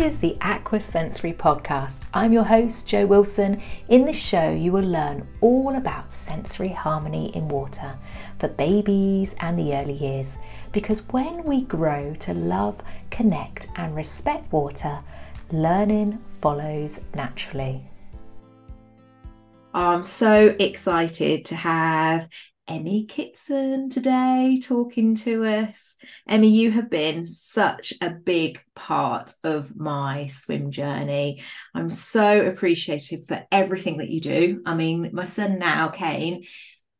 is 0.00 0.16
the 0.20 0.38
Aqua 0.40 0.80
Sensory 0.80 1.34
Podcast. 1.34 1.96
I'm 2.14 2.32
your 2.32 2.44
host, 2.44 2.88
Jo 2.88 3.04
Wilson. 3.04 3.60
In 3.90 4.06
this 4.06 4.16
show, 4.16 4.50
you 4.50 4.72
will 4.72 4.88
learn 4.88 5.28
all 5.42 5.76
about 5.76 6.10
sensory 6.10 6.70
harmony 6.70 7.36
in 7.36 7.48
water 7.48 7.98
for 8.38 8.48
babies 8.48 9.34
and 9.40 9.58
the 9.58 9.74
early 9.74 9.92
years. 9.92 10.32
Because 10.72 11.00
when 11.10 11.44
we 11.44 11.64
grow 11.64 12.14
to 12.20 12.32
love, 12.32 12.76
connect, 13.10 13.68
and 13.76 13.94
respect 13.94 14.50
water, 14.50 15.00
learning 15.52 16.18
follows 16.40 16.98
naturally. 17.14 17.84
I'm 19.74 20.02
so 20.02 20.56
excited 20.58 21.44
to 21.44 21.56
have 21.56 22.26
Emie 22.70 23.04
Kitson 23.04 23.90
today 23.90 24.60
talking 24.62 25.16
to 25.16 25.44
us. 25.44 25.96
Emie, 26.28 26.50
you 26.50 26.70
have 26.70 26.88
been 26.88 27.26
such 27.26 27.92
a 28.00 28.10
big 28.10 28.62
part 28.76 29.34
of 29.42 29.74
my 29.74 30.28
swim 30.28 30.70
journey. 30.70 31.42
I'm 31.74 31.90
so 31.90 32.46
appreciative 32.46 33.26
for 33.26 33.44
everything 33.50 33.96
that 33.96 34.08
you 34.08 34.20
do. 34.20 34.62
I 34.64 34.76
mean, 34.76 35.10
my 35.12 35.24
son 35.24 35.58
now, 35.58 35.88
Kane, 35.88 36.44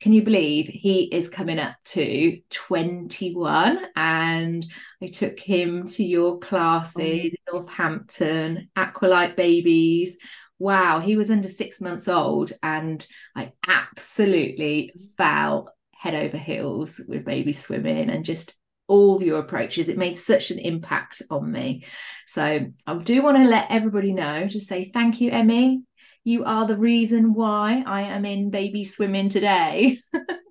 can 0.00 0.12
you 0.12 0.22
believe 0.22 0.66
he 0.66 1.04
is 1.04 1.28
coming 1.28 1.60
up 1.60 1.76
to 1.84 2.40
21 2.50 3.78
and 3.94 4.66
I 5.00 5.06
took 5.06 5.38
him 5.38 5.86
to 5.86 6.02
your 6.02 6.40
classes 6.40 6.96
oh. 6.96 7.02
in 7.04 7.32
Northampton, 7.52 8.70
Aqualight 8.76 9.36
Babies 9.36 10.18
wow, 10.60 11.00
he 11.00 11.16
was 11.16 11.30
under 11.30 11.48
six 11.48 11.80
months 11.80 12.06
old 12.06 12.52
and 12.62 13.04
I 13.34 13.52
absolutely 13.66 14.92
fell 15.16 15.74
head 15.92 16.14
over 16.14 16.36
heels 16.36 17.00
with 17.08 17.24
baby 17.24 17.52
swimming 17.52 18.10
and 18.10 18.24
just 18.24 18.54
all 18.86 19.22
your 19.22 19.38
approaches. 19.38 19.88
It 19.88 19.96
made 19.96 20.18
such 20.18 20.50
an 20.50 20.58
impact 20.58 21.22
on 21.30 21.50
me. 21.50 21.84
So 22.26 22.66
I 22.86 22.94
do 22.98 23.22
want 23.22 23.38
to 23.38 23.44
let 23.44 23.70
everybody 23.70 24.12
know 24.12 24.48
to 24.48 24.60
say 24.60 24.90
thank 24.92 25.20
you, 25.20 25.30
Emie. 25.30 25.82
You 26.24 26.44
are 26.44 26.66
the 26.66 26.76
reason 26.76 27.32
why 27.32 27.82
I 27.86 28.02
am 28.02 28.26
in 28.26 28.50
baby 28.50 28.84
swimming 28.84 29.30
today. 29.30 29.98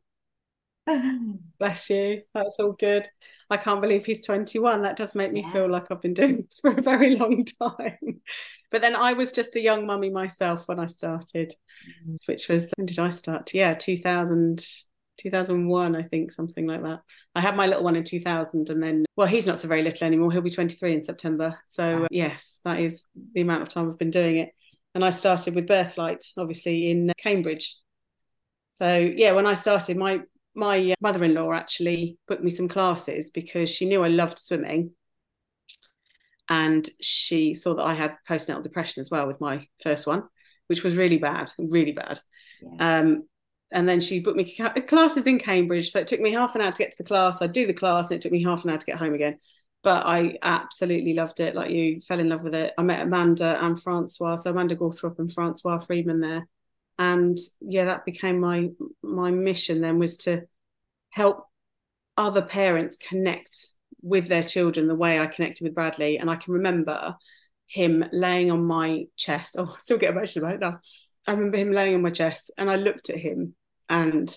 Bless 1.59 1.89
you. 1.89 2.21
That's 2.33 2.59
all 2.59 2.73
good. 2.73 3.07
I 3.49 3.57
can't 3.57 3.81
believe 3.81 4.05
he's 4.05 4.25
21. 4.25 4.81
That 4.81 4.95
does 4.95 5.15
make 5.15 5.31
me 5.31 5.41
yeah. 5.41 5.51
feel 5.51 5.69
like 5.69 5.91
I've 5.91 6.01
been 6.01 6.13
doing 6.13 6.43
this 6.43 6.59
for 6.61 6.71
a 6.71 6.81
very 6.81 7.15
long 7.15 7.45
time. 7.45 8.21
But 8.71 8.81
then 8.81 8.95
I 8.95 9.13
was 9.13 9.31
just 9.31 9.55
a 9.55 9.61
young 9.61 9.85
mummy 9.85 10.09
myself 10.09 10.67
when 10.67 10.79
I 10.79 10.85
started, 10.85 11.53
mm. 12.07 12.17
which 12.25 12.47
was, 12.47 12.71
when 12.77 12.85
did 12.85 12.99
I 12.99 13.09
start? 13.09 13.53
Yeah, 13.53 13.73
2000, 13.73 14.63
2001, 15.17 15.95
I 15.95 16.03
think, 16.03 16.31
something 16.31 16.67
like 16.67 16.83
that. 16.83 17.01
I 17.35 17.41
had 17.41 17.55
my 17.55 17.67
little 17.67 17.83
one 17.83 17.95
in 17.95 18.03
2000 18.03 18.69
and 18.69 18.81
then, 18.81 19.05
well, 19.15 19.27
he's 19.27 19.47
not 19.47 19.57
so 19.57 19.67
very 19.67 19.83
little 19.83 20.05
anymore. 20.05 20.31
He'll 20.31 20.41
be 20.41 20.49
23 20.49 20.93
in 20.93 21.03
September. 21.03 21.57
So, 21.65 22.03
uh, 22.03 22.07
yes, 22.11 22.59
that 22.65 22.79
is 22.79 23.07
the 23.33 23.41
amount 23.41 23.63
of 23.63 23.69
time 23.69 23.89
I've 23.89 23.99
been 23.99 24.11
doing 24.11 24.37
it. 24.37 24.49
And 24.95 25.03
I 25.03 25.11
started 25.11 25.55
with 25.55 25.67
Birthlight, 25.67 26.23
obviously, 26.37 26.89
in 26.89 27.11
Cambridge. 27.17 27.75
So, 28.73 28.97
yeah, 28.97 29.33
when 29.33 29.45
I 29.45 29.53
started, 29.53 29.97
my 29.97 30.21
my 30.55 30.91
uh, 30.91 30.95
mother-in-law 31.01 31.53
actually 31.53 32.17
booked 32.27 32.43
me 32.43 32.51
some 32.51 32.67
classes 32.67 33.29
because 33.29 33.69
she 33.69 33.87
knew 33.87 34.03
I 34.03 34.09
loved 34.09 34.39
swimming. 34.39 34.91
And 36.51 36.87
she 36.99 37.53
saw 37.53 37.75
that 37.75 37.85
I 37.85 37.93
had 37.93 38.17
postnatal 38.27 38.63
depression 38.63 39.01
as 39.01 39.11
well 39.11 39.27
with 39.27 39.39
my 39.39 39.67
first 39.83 40.07
one 40.07 40.23
which 40.69 40.83
was 40.83 40.95
really 40.95 41.17
bad 41.17 41.49
really 41.57 41.91
bad. 41.91 42.19
Yeah. 42.61 42.99
um, 42.99 43.23
and 43.71 43.87
then 43.87 44.01
she 44.01 44.19
booked 44.19 44.37
me 44.37 44.55
classes 44.87 45.27
in 45.27 45.37
Cambridge. 45.37 45.91
So 45.91 45.99
it 45.99 46.07
took 46.07 46.19
me 46.19 46.31
half 46.31 46.55
an 46.55 46.61
hour 46.61 46.71
to 46.71 46.77
get 46.77 46.91
to 46.91 46.97
the 46.97 47.07
class. 47.07 47.39
I'd 47.39 47.51
do 47.51 47.67
the 47.67 47.73
class 47.73 48.09
and 48.09 48.17
it 48.17 48.21
took 48.21 48.31
me 48.31 48.41
half 48.41 48.63
an 48.63 48.71
hour 48.71 48.77
to 48.77 48.85
get 48.85 48.97
home 48.97 49.13
again. 49.13 49.37
But 49.83 50.07
I 50.07 50.39
absolutely 50.41 51.13
loved 51.13 51.39
it 51.39 51.53
like 51.53 51.69
you 51.69 52.01
fell 52.01 52.19
in 52.19 52.29
love 52.29 52.43
with 52.43 52.55
it. 52.55 52.73
I 52.79 52.81
met 52.81 53.01
Amanda 53.01 53.63
and 53.63 53.79
Francois. 53.79 54.37
So 54.37 54.49
Amanda 54.49 54.75
Gawthorpe 54.75 55.19
and 55.19 55.29
Françoise 55.29 55.85
Freedman 55.85 56.19
there 56.19 56.47
and 56.99 57.37
yeah 57.61 57.85
that 57.85 58.05
became 58.05 58.39
my 58.39 58.69
my 59.01 59.31
mission 59.31 59.81
then 59.81 59.97
was 59.97 60.17
to 60.17 60.43
help 61.09 61.45
other 62.17 62.43
parents 62.43 62.97
connect 62.97 63.55
with 64.01 64.27
their 64.27 64.43
children 64.43 64.87
the 64.87 64.95
way 64.95 65.19
I 65.19 65.25
connected 65.25 65.63
with 65.63 65.73
Bradley 65.73 66.19
and 66.19 66.29
I 66.29 66.35
can 66.35 66.53
remember 66.53 67.15
him 67.65 68.05
laying 68.11 68.51
on 68.51 68.63
my 68.63 69.05
chest 69.17 69.55
oh 69.57 69.71
I 69.73 69.77
still 69.77 69.97
get 69.97 70.11
emotional 70.11 70.45
about 70.45 70.55
it 70.55 70.61
now 70.61 70.79
I 71.27 71.31
remember 71.31 71.57
him 71.57 71.71
laying 71.71 71.95
on 71.95 72.01
my 72.03 72.11
chest 72.11 72.51
and 72.57 72.69
I 72.69 72.75
looked 72.75 73.09
at 73.09 73.17
him 73.17 73.55
and 73.89 74.33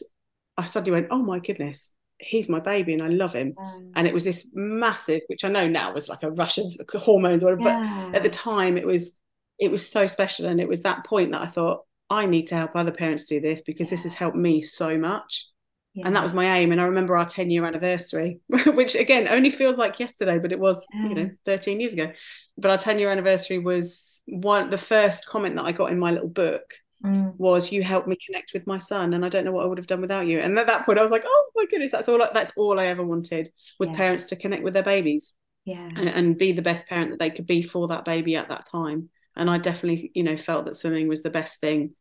I 0.57 0.65
suddenly 0.65 0.93
went 0.93 1.09
oh 1.11 1.23
my 1.23 1.41
goodness 1.41 1.91
he's 2.23 2.49
my 2.49 2.61
baby 2.61 2.95
and 2.95 3.03
I 3.03 3.09
love 3.09 3.33
him. 3.33 3.55
Mm. 3.55 3.93
And 3.97 4.07
it 4.07 4.15
was 4.15 4.25
this 4.25 4.49
massive, 4.55 5.21
which 5.27 5.45
I 5.45 5.49
know 5.49 5.69
now 5.69 5.93
was 5.93 6.09
like 6.09 6.23
a 6.23 6.31
rush 6.31 6.59
of 6.59 6.73
hormones 6.95 7.43
or 7.43 7.57
whatever, 7.57 7.85
yeah. 7.85 8.07
but 8.07 8.17
at 8.17 8.23
the 8.23 8.31
time 8.31 8.77
it 8.77 8.87
was 8.87 9.17
it 9.59 9.71
was 9.71 9.89
so 9.89 10.07
special. 10.07 10.47
And 10.47 10.61
it 10.61 10.69
was 10.69 10.83
that 10.83 11.05
point 11.05 11.33
that 11.33 11.43
I 11.43 11.47
thought, 11.47 11.81
I 12.13 12.27
need 12.27 12.47
to 12.49 12.55
help 12.55 12.77
other 12.77 12.93
parents 12.93 13.25
do 13.25 13.41
this 13.41 13.63
because 13.63 13.89
this 13.89 14.03
has 14.03 14.15
helped 14.15 14.37
me 14.37 14.61
so 14.61 14.99
much. 14.99 15.47
Yeah. 15.95 16.07
And 16.07 16.17
that 16.17 16.23
was 16.23 16.33
my 16.33 16.59
aim. 16.59 16.73
And 16.73 16.81
I 16.81 16.85
remember 16.85 17.17
our 17.17 17.27
10 17.27 17.51
year 17.51 17.65
anniversary, 17.65 18.41
which 18.67 18.95
again 18.95 19.29
only 19.29 19.51
feels 19.51 19.77
like 19.77 19.99
yesterday, 19.99 20.39
but 20.39 20.53
it 20.53 20.59
was, 20.59 20.87
yeah. 20.93 21.09
you 21.09 21.15
know, 21.15 21.31
13 21.45 21.81
years 21.81 21.93
ago. 21.93 22.13
But 22.57 22.71
our 22.71 22.79
10 22.79 22.99
year 22.99 23.11
anniversary 23.11 23.59
was 23.59 24.23
one 24.27 24.71
the 24.71 24.79
first 24.79 25.27
comment 25.27 25.57
that 25.57 25.65
I 25.65 25.73
got 25.73 25.91
in 25.91 25.99
my 25.99 26.11
little 26.11 26.29
book 26.29 26.75
mm. 27.05 27.35
was 27.37 27.73
you 27.73 27.83
helped 27.83 28.09
me 28.09 28.17
connect 28.25 28.53
with 28.55 28.67
my 28.67 28.79
son. 28.79 29.15
And 29.15 29.25
I 29.25 29.29
don't 29.29 29.45
know 29.45 29.53
what 29.53 29.65
I 29.65 29.69
would 29.69 29.79
have 29.79 29.87
done 29.87 30.01
without 30.01 30.27
you. 30.27 30.39
And 30.39 30.59
at 30.59 30.67
that 30.67 30.87
point 30.87 30.99
I 30.99 31.03
was 31.03 31.11
like, 31.11 31.25
oh 31.27 31.51
my 31.55 31.65
goodness, 31.67 31.93
that's 31.93 32.09
all 32.09 32.19
that's 32.19 32.53
all 32.57 32.81
I 32.81 32.87
ever 32.87 33.05
wanted 33.05 33.49
was 33.79 33.89
yeah. 33.91 33.97
parents 33.97 34.25
to 34.25 34.37
connect 34.37 34.63
with 34.63 34.75
their 34.75 34.83
babies. 34.83 35.35
Yeah. 35.65 35.89
And, 35.95 36.09
and 36.09 36.39
be 36.39 36.53
the 36.53 36.63
best 36.63 36.89
parent 36.89 37.11
that 37.11 37.21
they 37.21 37.31
could 37.31 37.47
be 37.47 37.63
for 37.63 37.89
that 37.89 38.05
baby 38.05 38.37
at 38.37 38.49
that 38.49 38.67
time. 38.71 39.11
And 39.37 39.49
I 39.49 39.59
definitely, 39.59 40.11
you 40.15 40.25
know, 40.25 40.37
felt 40.37 40.67
that 40.67 40.77
swimming 40.77 41.09
was 41.09 41.23
the 41.23 41.31
best 41.31 41.61
thing 41.61 41.95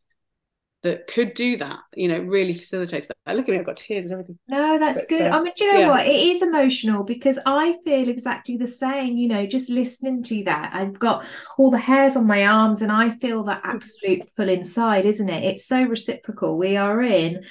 that 0.84 1.06
could 1.06 1.36
do 1.36 1.58
that, 1.58 1.80
you 1.96 2.08
know, 2.08 2.19
really 2.19 2.53
facilitates 2.53 3.08
that. 3.08 3.36
Look 3.36 3.47
at 3.47 3.52
me, 3.52 3.59
I've 3.59 3.66
got 3.66 3.78
tears 3.78 4.06
and 4.06 4.14
everything. 4.14 4.40
No, 4.47 4.80
that's 4.80 5.02
but, 5.02 5.09
good. 5.09 5.31
Uh, 5.31 5.38
I 5.38 5.44
mean, 5.44 5.53
do 5.56 5.64
you 5.64 5.74
know 5.74 5.80
yeah. 5.80 5.88
what? 5.90 6.08
It 6.08 6.16
is 6.16 6.42
emotional 6.42 7.03
because 7.03 7.38
I 7.46 7.78
feel 7.86 8.09
exactly 8.09 8.58
the 8.58 8.68
same, 8.68 9.16
you 9.16 9.28
know, 9.28 9.46
just 9.46 9.70
listening 9.70 10.24
to 10.24 10.44
that. 10.46 10.72
I've 10.74 10.97
got 10.97 11.24
all 11.58 11.70
the 11.70 11.78
hairs 11.78 12.16
on 12.16 12.25
my 12.25 12.46
arms 12.47 12.81
and 12.81 12.91
I 12.91 13.12
feel 13.12 13.44
that 13.44 13.62
absolute 13.64 14.24
pull 14.36 14.50
inside, 14.50 15.06
isn't 15.06 15.30
it? 15.30 15.44
It's 15.44 15.68
so 15.68 15.84
reciprocal. 15.84 16.58
We 16.58 16.78
are 16.78 17.02
in 17.02 17.44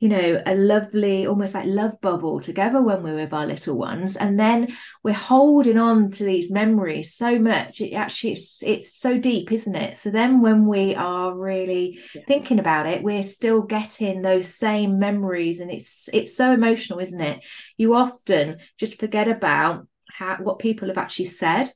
you 0.00 0.08
know, 0.08 0.42
a 0.46 0.54
lovely, 0.54 1.26
almost 1.26 1.54
like 1.54 1.66
love 1.66 2.00
bubble 2.00 2.40
together 2.40 2.82
when 2.82 3.02
we're 3.02 3.16
with 3.16 3.34
our 3.34 3.46
little 3.46 3.76
ones. 3.76 4.16
And 4.16 4.40
then 4.40 4.74
we're 5.04 5.12
holding 5.12 5.76
on 5.76 6.10
to 6.12 6.24
these 6.24 6.50
memories 6.50 7.14
so 7.14 7.38
much. 7.38 7.82
It 7.82 7.92
actually, 7.92 8.32
it's, 8.32 8.62
it's 8.62 8.96
so 8.96 9.18
deep, 9.18 9.52
isn't 9.52 9.74
it? 9.74 9.98
So 9.98 10.10
then 10.10 10.40
when 10.40 10.66
we 10.66 10.94
are 10.94 11.36
really 11.36 12.00
yeah. 12.14 12.22
thinking 12.26 12.58
about 12.58 12.86
it, 12.86 13.02
we're 13.02 13.22
still 13.22 13.60
getting 13.60 14.22
those 14.22 14.48
same 14.48 14.98
memories. 14.98 15.60
And 15.60 15.70
it's, 15.70 16.08
it's 16.14 16.34
so 16.34 16.50
emotional, 16.50 16.98
isn't 17.00 17.20
it? 17.20 17.44
You 17.76 17.94
often 17.94 18.56
just 18.78 18.98
forget 18.98 19.28
about 19.28 19.86
how, 20.08 20.38
what 20.38 20.60
people 20.60 20.88
have 20.88 20.98
actually 20.98 21.26
said 21.26 21.70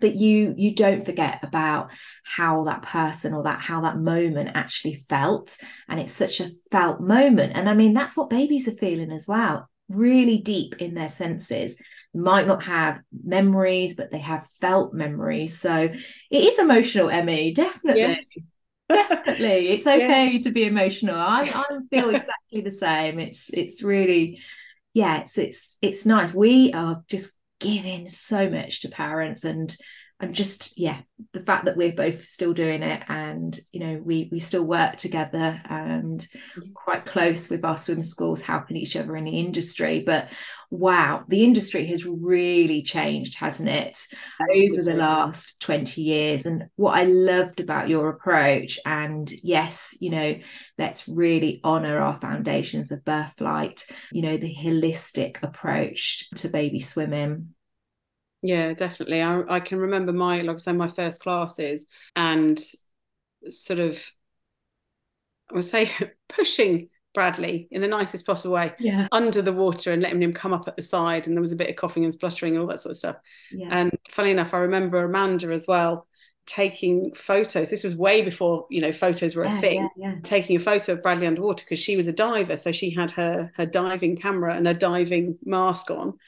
but 0.00 0.14
you 0.14 0.54
you 0.56 0.74
don't 0.74 1.04
forget 1.04 1.40
about 1.42 1.90
how 2.24 2.64
that 2.64 2.82
person 2.82 3.34
or 3.34 3.42
that 3.44 3.60
how 3.60 3.82
that 3.82 3.98
moment 3.98 4.50
actually 4.54 4.94
felt. 5.08 5.56
And 5.88 6.00
it's 6.00 6.12
such 6.12 6.40
a 6.40 6.50
felt 6.70 7.00
moment. 7.00 7.52
And 7.54 7.68
i 7.68 7.74
mean 7.74 7.94
that's 7.94 8.16
what 8.16 8.30
babies 8.30 8.68
are 8.68 8.72
feeling 8.72 9.10
as 9.12 9.26
well 9.26 9.68
really 9.88 10.38
deep 10.38 10.76
in 10.78 10.94
their 10.94 11.08
senses. 11.08 11.76
Might 12.14 12.46
not 12.46 12.64
have 12.64 13.00
memories 13.24 13.96
but 13.96 14.10
they 14.10 14.18
have 14.18 14.46
felt 14.46 14.92
memories. 14.94 15.58
So 15.58 15.90
it 16.30 16.44
is 16.44 16.58
emotional 16.58 17.10
Emie 17.10 17.54
definitely. 17.54 18.00
Yes. 18.00 18.36
definitely. 18.88 19.68
It's 19.68 19.86
okay 19.86 20.32
yeah. 20.32 20.42
to 20.42 20.50
be 20.50 20.64
emotional. 20.64 21.16
I 21.16 21.42
i 21.42 21.78
feel 21.90 22.10
exactly 22.14 22.60
the 22.62 22.70
same. 22.70 23.18
It's 23.18 23.50
it's 23.52 23.82
really 23.82 24.40
yeah 24.94 25.20
it's 25.20 25.38
it's 25.38 25.78
it's 25.80 26.06
nice. 26.06 26.34
We 26.34 26.72
are 26.72 27.02
just 27.08 27.38
giving 27.62 28.08
so 28.08 28.50
much 28.50 28.80
to 28.80 28.88
parents 28.88 29.44
and 29.44 29.76
and 30.22 30.36
just 30.36 30.78
yeah 30.78 31.00
the 31.32 31.40
fact 31.40 31.64
that 31.64 31.76
we're 31.76 31.92
both 31.92 32.24
still 32.24 32.54
doing 32.54 32.82
it 32.82 33.02
and 33.08 33.58
you 33.72 33.80
know 33.80 34.00
we 34.04 34.28
we 34.30 34.38
still 34.38 34.62
work 34.62 34.96
together 34.96 35.60
and 35.68 36.26
quite 36.74 37.04
close 37.04 37.50
with 37.50 37.64
our 37.64 37.76
swim 37.76 38.04
schools 38.04 38.40
helping 38.40 38.76
each 38.76 38.96
other 38.96 39.16
in 39.16 39.24
the 39.24 39.38
industry. 39.38 40.02
But 40.06 40.28
wow 40.70 41.24
the 41.28 41.44
industry 41.44 41.86
has 41.86 42.06
really 42.06 42.82
changed 42.82 43.36
hasn't 43.36 43.68
it 43.68 43.98
Absolutely. 44.40 44.78
over 44.78 44.82
the 44.82 44.96
last 44.96 45.60
20 45.60 46.00
years? 46.00 46.46
And 46.46 46.64
what 46.76 46.96
i 46.96 47.04
loved 47.04 47.60
about 47.60 47.88
your 47.88 48.08
approach 48.08 48.78
and 48.86 49.30
yes 49.42 49.94
you 50.00 50.10
know 50.10 50.38
let's 50.78 51.08
really 51.08 51.60
honor 51.64 51.98
our 51.98 52.18
foundations 52.18 52.90
of 52.90 53.04
birthlight 53.04 53.86
you 54.12 54.22
know 54.22 54.36
the 54.36 54.54
holistic 54.54 55.42
approach 55.42 56.28
to 56.36 56.48
baby 56.48 56.80
swimming 56.80 57.54
yeah, 58.42 58.72
definitely. 58.74 59.22
I, 59.22 59.42
I 59.48 59.60
can 59.60 59.78
remember 59.78 60.12
my, 60.12 60.42
like 60.42 60.56
I 60.56 60.58
say, 60.58 60.72
my 60.72 60.88
first 60.88 61.22
classes 61.22 61.88
and 62.16 62.58
sort 63.48 63.80
of, 63.80 64.12
I 65.50 65.54
would 65.54 65.64
say, 65.64 65.90
pushing 66.28 66.88
Bradley 67.14 67.68
in 67.70 67.82
the 67.82 67.88
nicest 67.88 68.26
possible 68.26 68.54
way 68.54 68.72
yeah. 68.78 69.06
under 69.12 69.42
the 69.42 69.52
water 69.52 69.92
and 69.92 70.02
letting 70.02 70.22
him 70.22 70.32
come 70.32 70.52
up 70.52 70.66
at 70.66 70.76
the 70.76 70.82
side. 70.82 71.26
And 71.26 71.36
there 71.36 71.42
was 71.42 71.52
a 71.52 71.56
bit 71.56 71.70
of 71.70 71.76
coughing 71.76 72.04
and 72.04 72.12
spluttering 72.12 72.54
and 72.54 72.62
all 72.62 72.68
that 72.68 72.80
sort 72.80 72.90
of 72.90 72.96
stuff. 72.96 73.16
Yeah. 73.50 73.68
And 73.70 73.92
funny 74.10 74.30
enough, 74.30 74.54
I 74.54 74.58
remember 74.58 75.04
Amanda 75.04 75.52
as 75.52 75.66
well 75.66 76.06
taking 76.46 77.14
photos. 77.14 77.70
This 77.70 77.84
was 77.84 77.94
way 77.94 78.22
before 78.22 78.66
you 78.70 78.80
know 78.80 78.92
photos 78.92 79.36
were 79.36 79.44
a 79.44 79.52
thing. 79.60 79.88
Yeah, 79.96 80.10
yeah. 80.10 80.14
Taking 80.22 80.56
a 80.56 80.60
photo 80.60 80.92
of 80.92 81.02
Bradley 81.02 81.26
underwater 81.26 81.64
because 81.64 81.78
she 81.78 81.96
was 81.96 82.08
a 82.08 82.12
diver, 82.12 82.56
so 82.56 82.72
she 82.72 82.90
had 82.90 83.10
her 83.12 83.52
her 83.54 83.66
diving 83.66 84.16
camera 84.16 84.54
and 84.54 84.66
a 84.66 84.74
diving 84.74 85.38
mask 85.44 85.90
on, 85.90 86.18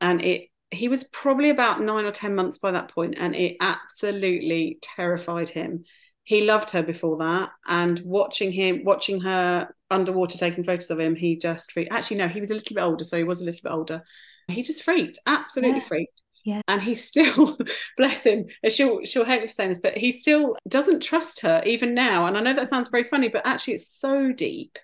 and 0.00 0.22
it. 0.22 0.48
He 0.70 0.88
was 0.88 1.04
probably 1.04 1.50
about 1.50 1.80
nine 1.80 2.04
or 2.04 2.10
ten 2.10 2.34
months 2.34 2.58
by 2.58 2.72
that 2.72 2.92
point, 2.92 3.16
and 3.18 3.34
it 3.34 3.56
absolutely 3.60 4.78
terrified 4.82 5.48
him. 5.48 5.84
He 6.24 6.44
loved 6.44 6.70
her 6.70 6.82
before 6.82 7.18
that, 7.18 7.50
and 7.66 8.00
watching 8.04 8.52
him, 8.52 8.84
watching 8.84 9.20
her 9.22 9.74
underwater 9.90 10.36
taking 10.36 10.64
photos 10.64 10.90
of 10.90 11.00
him, 11.00 11.16
he 11.16 11.36
just 11.36 11.72
freaked. 11.72 11.92
Actually, 11.92 12.18
no, 12.18 12.28
he 12.28 12.40
was 12.40 12.50
a 12.50 12.54
little 12.54 12.74
bit 12.74 12.82
older, 12.82 13.04
so 13.04 13.16
he 13.16 13.24
was 13.24 13.40
a 13.40 13.44
little 13.44 13.60
bit 13.62 13.72
older. 13.72 14.02
He 14.48 14.62
just 14.62 14.82
freaked, 14.82 15.18
absolutely 15.26 15.80
yeah. 15.80 15.86
freaked 15.86 16.22
yeah. 16.48 16.62
And 16.66 16.80
he 16.80 16.94
still, 16.94 17.58
bless 17.98 18.24
him, 18.24 18.46
she'll 18.68 19.04
she'll 19.04 19.26
hate 19.26 19.42
me 19.42 19.48
for 19.48 19.52
saying 19.52 19.68
this, 19.68 19.80
but 19.80 19.98
he 19.98 20.10
still 20.10 20.56
doesn't 20.66 21.02
trust 21.02 21.40
her 21.42 21.62
even 21.66 21.92
now. 21.94 22.24
And 22.24 22.38
I 22.38 22.40
know 22.40 22.54
that 22.54 22.68
sounds 22.68 22.88
very 22.88 23.04
funny, 23.04 23.28
but 23.28 23.46
actually 23.46 23.74
it's 23.74 23.88
so 23.88 24.32
deep. 24.32 24.78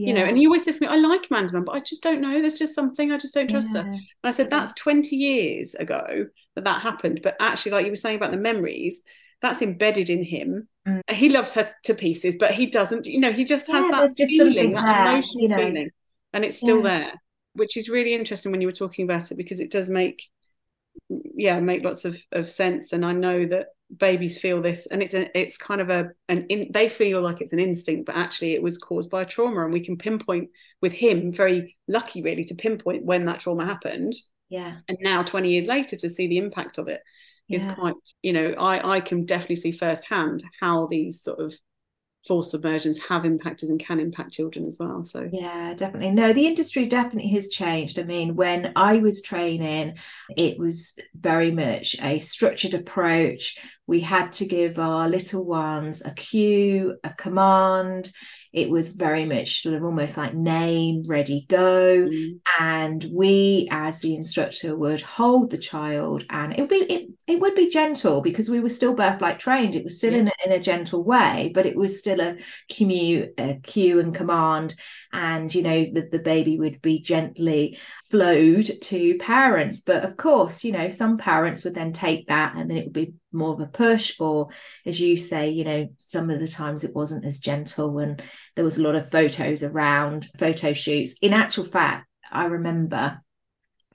Yeah. 0.00 0.08
You 0.08 0.14
know, 0.14 0.24
and 0.24 0.38
he 0.38 0.46
always 0.46 0.64
says 0.64 0.76
to 0.76 0.80
me, 0.80 0.86
I 0.86 0.96
like 0.96 1.26
Amanda, 1.30 1.60
but 1.60 1.74
I 1.74 1.80
just 1.80 2.02
don't 2.02 2.22
know. 2.22 2.40
There's 2.40 2.58
just 2.58 2.74
something 2.74 3.12
I 3.12 3.18
just 3.18 3.34
don't 3.34 3.50
trust 3.50 3.68
yeah. 3.74 3.82
her. 3.82 3.88
And 3.90 4.00
I 4.24 4.30
said, 4.30 4.48
That's 4.48 4.72
20 4.72 5.14
years 5.14 5.74
ago 5.74 6.26
that 6.54 6.64
that 6.64 6.80
happened. 6.80 7.20
But 7.22 7.36
actually, 7.38 7.72
like 7.72 7.84
you 7.84 7.92
were 7.92 7.96
saying 7.96 8.16
about 8.16 8.32
the 8.32 8.38
memories, 8.38 9.02
that's 9.42 9.60
embedded 9.60 10.08
in 10.08 10.24
him. 10.24 10.68
Mm. 10.88 11.02
He 11.10 11.28
loves 11.28 11.52
her 11.52 11.68
to 11.84 11.94
pieces, 11.94 12.36
but 12.40 12.54
he 12.54 12.64
doesn't, 12.64 13.06
you 13.06 13.20
know, 13.20 13.30
he 13.30 13.44
just 13.44 13.70
has 13.70 13.84
that 13.90 14.16
just 14.16 14.30
feeling, 14.30 14.72
that 14.72 14.86
there, 14.86 15.12
emotional 15.12 15.42
you 15.42 15.48
know. 15.48 15.56
feeling. 15.56 15.90
And 16.32 16.46
it's 16.46 16.56
still 16.56 16.80
there, 16.80 17.12
which 17.52 17.76
is 17.76 17.90
really 17.90 18.14
interesting 18.14 18.52
when 18.52 18.62
you 18.62 18.68
were 18.68 18.72
talking 18.72 19.04
about 19.04 19.30
it 19.30 19.36
because 19.36 19.60
it 19.60 19.70
does 19.70 19.90
make 19.90 20.30
yeah 21.08 21.60
make 21.60 21.84
lots 21.84 22.04
of, 22.04 22.20
of 22.32 22.48
sense 22.48 22.92
and 22.92 23.04
i 23.04 23.12
know 23.12 23.44
that 23.44 23.68
babies 23.96 24.40
feel 24.40 24.60
this 24.60 24.86
and 24.86 25.02
it's 25.02 25.14
a, 25.14 25.38
it's 25.38 25.56
kind 25.56 25.80
of 25.80 25.90
a 25.90 26.10
an 26.28 26.46
in, 26.48 26.70
they 26.72 26.88
feel 26.88 27.20
like 27.22 27.40
it's 27.40 27.52
an 27.52 27.58
instinct 27.58 28.06
but 28.06 28.16
actually 28.16 28.52
it 28.52 28.62
was 28.62 28.78
caused 28.78 29.10
by 29.10 29.24
trauma 29.24 29.64
and 29.64 29.72
we 29.72 29.80
can 29.80 29.96
pinpoint 29.96 30.48
with 30.80 30.92
him 30.92 31.32
very 31.32 31.76
lucky 31.88 32.22
really 32.22 32.44
to 32.44 32.54
pinpoint 32.54 33.04
when 33.04 33.26
that 33.26 33.40
trauma 33.40 33.64
happened. 33.64 34.12
Yeah. 34.48 34.78
And 34.88 34.98
now 35.00 35.22
20 35.22 35.50
years 35.50 35.68
later 35.68 35.96
to 35.96 36.10
see 36.10 36.28
the 36.28 36.38
impact 36.38 36.78
of 36.78 36.88
it 36.88 37.00
is 37.48 37.66
yeah. 37.66 37.74
quite 37.74 37.94
you 38.22 38.32
know 38.32 38.54
i 38.58 38.96
i 38.96 39.00
can 39.00 39.24
definitely 39.24 39.56
see 39.56 39.72
firsthand 39.72 40.42
how 40.60 40.86
these 40.86 41.20
sort 41.22 41.40
of 41.40 41.52
forced 42.26 42.50
submersions 42.50 43.02
have 43.06 43.24
impacted 43.24 43.70
and 43.70 43.80
can 43.80 43.98
impact 43.98 44.32
children 44.32 44.66
as 44.66 44.76
well 44.78 45.02
so. 45.02 45.28
Yeah 45.32 45.72
definitely. 45.74 46.10
No 46.10 46.32
the 46.32 46.46
industry 46.46 46.86
definitely 46.86 47.30
has 47.30 47.48
changed. 47.48 47.98
I 47.98 48.02
mean 48.02 48.36
when 48.36 48.72
i 48.76 48.98
was 48.98 49.22
training 49.22 49.94
it 50.36 50.58
was 50.58 50.98
very 51.14 51.50
much 51.50 51.96
a 52.02 52.18
structured 52.20 52.74
approach 52.74 53.58
we 53.90 54.00
had 54.00 54.30
to 54.30 54.46
give 54.46 54.78
our 54.78 55.08
little 55.08 55.44
ones 55.44 56.00
a 56.06 56.12
cue 56.12 56.96
a 57.02 57.10
command 57.10 58.12
it 58.52 58.68
was 58.68 58.88
very 58.88 59.24
much 59.24 59.62
sort 59.62 59.76
of 59.76 59.84
almost 59.84 60.16
like 60.16 60.34
name 60.34 61.02
ready 61.06 61.44
go 61.48 62.08
mm. 62.08 62.40
and 62.58 63.04
we 63.12 63.68
as 63.70 64.00
the 64.00 64.14
instructor 64.14 64.76
would 64.76 65.00
hold 65.00 65.50
the 65.50 65.58
child 65.58 66.24
and 66.30 66.52
it 66.52 66.60
would 66.60 66.70
be 66.70 66.76
it, 66.76 67.08
it 67.26 67.40
would 67.40 67.54
be 67.54 67.68
gentle 67.68 68.22
because 68.22 68.48
we 68.48 68.60
were 68.60 68.68
still 68.68 68.94
Birthlight 68.94 69.38
trained 69.38 69.74
it 69.74 69.84
was 69.84 69.98
still 69.98 70.12
yeah. 70.12 70.20
in, 70.20 70.28
a, 70.28 70.32
in 70.46 70.52
a 70.52 70.60
gentle 70.60 71.02
way 71.02 71.50
but 71.52 71.66
it 71.66 71.76
was 71.76 71.98
still 71.98 72.20
a 72.20 72.36
commute 72.72 73.34
a 73.38 73.54
cue 73.62 73.98
and 73.98 74.14
command 74.14 74.74
and 75.12 75.52
you 75.52 75.62
know 75.62 75.86
the, 75.92 76.08
the 76.10 76.18
baby 76.20 76.58
would 76.58 76.80
be 76.80 77.00
gently 77.00 77.78
flowed 78.10 78.70
to 78.82 79.18
parents. 79.18 79.80
But 79.80 80.04
of 80.04 80.16
course 80.16 80.64
you 80.64 80.72
know 80.72 80.88
some 80.88 81.18
parents 81.18 81.64
would 81.64 81.74
then 81.74 81.92
take 81.92 82.26
that 82.26 82.54
and 82.56 82.68
then 82.68 82.76
it 82.76 82.84
would 82.84 82.92
be 82.92 83.14
more 83.32 83.54
of 83.54 83.60
a 83.60 83.66
push 83.66 84.18
or 84.18 84.48
as 84.84 85.00
you 85.00 85.16
say 85.16 85.50
you 85.50 85.64
know 85.64 85.88
some 85.98 86.30
of 86.30 86.40
the 86.40 86.48
times 86.48 86.84
it 86.84 86.94
wasn't 86.94 87.24
as 87.24 87.38
gentle 87.38 87.98
and 87.98 88.22
there 88.56 88.64
was 88.64 88.78
a 88.78 88.82
lot 88.82 88.96
of 88.96 89.10
photos 89.10 89.62
around 89.62 90.26
photo 90.38 90.72
shoots. 90.72 91.14
In 91.22 91.32
actual 91.32 91.64
fact 91.64 92.06
i 92.32 92.44
remember 92.44 93.20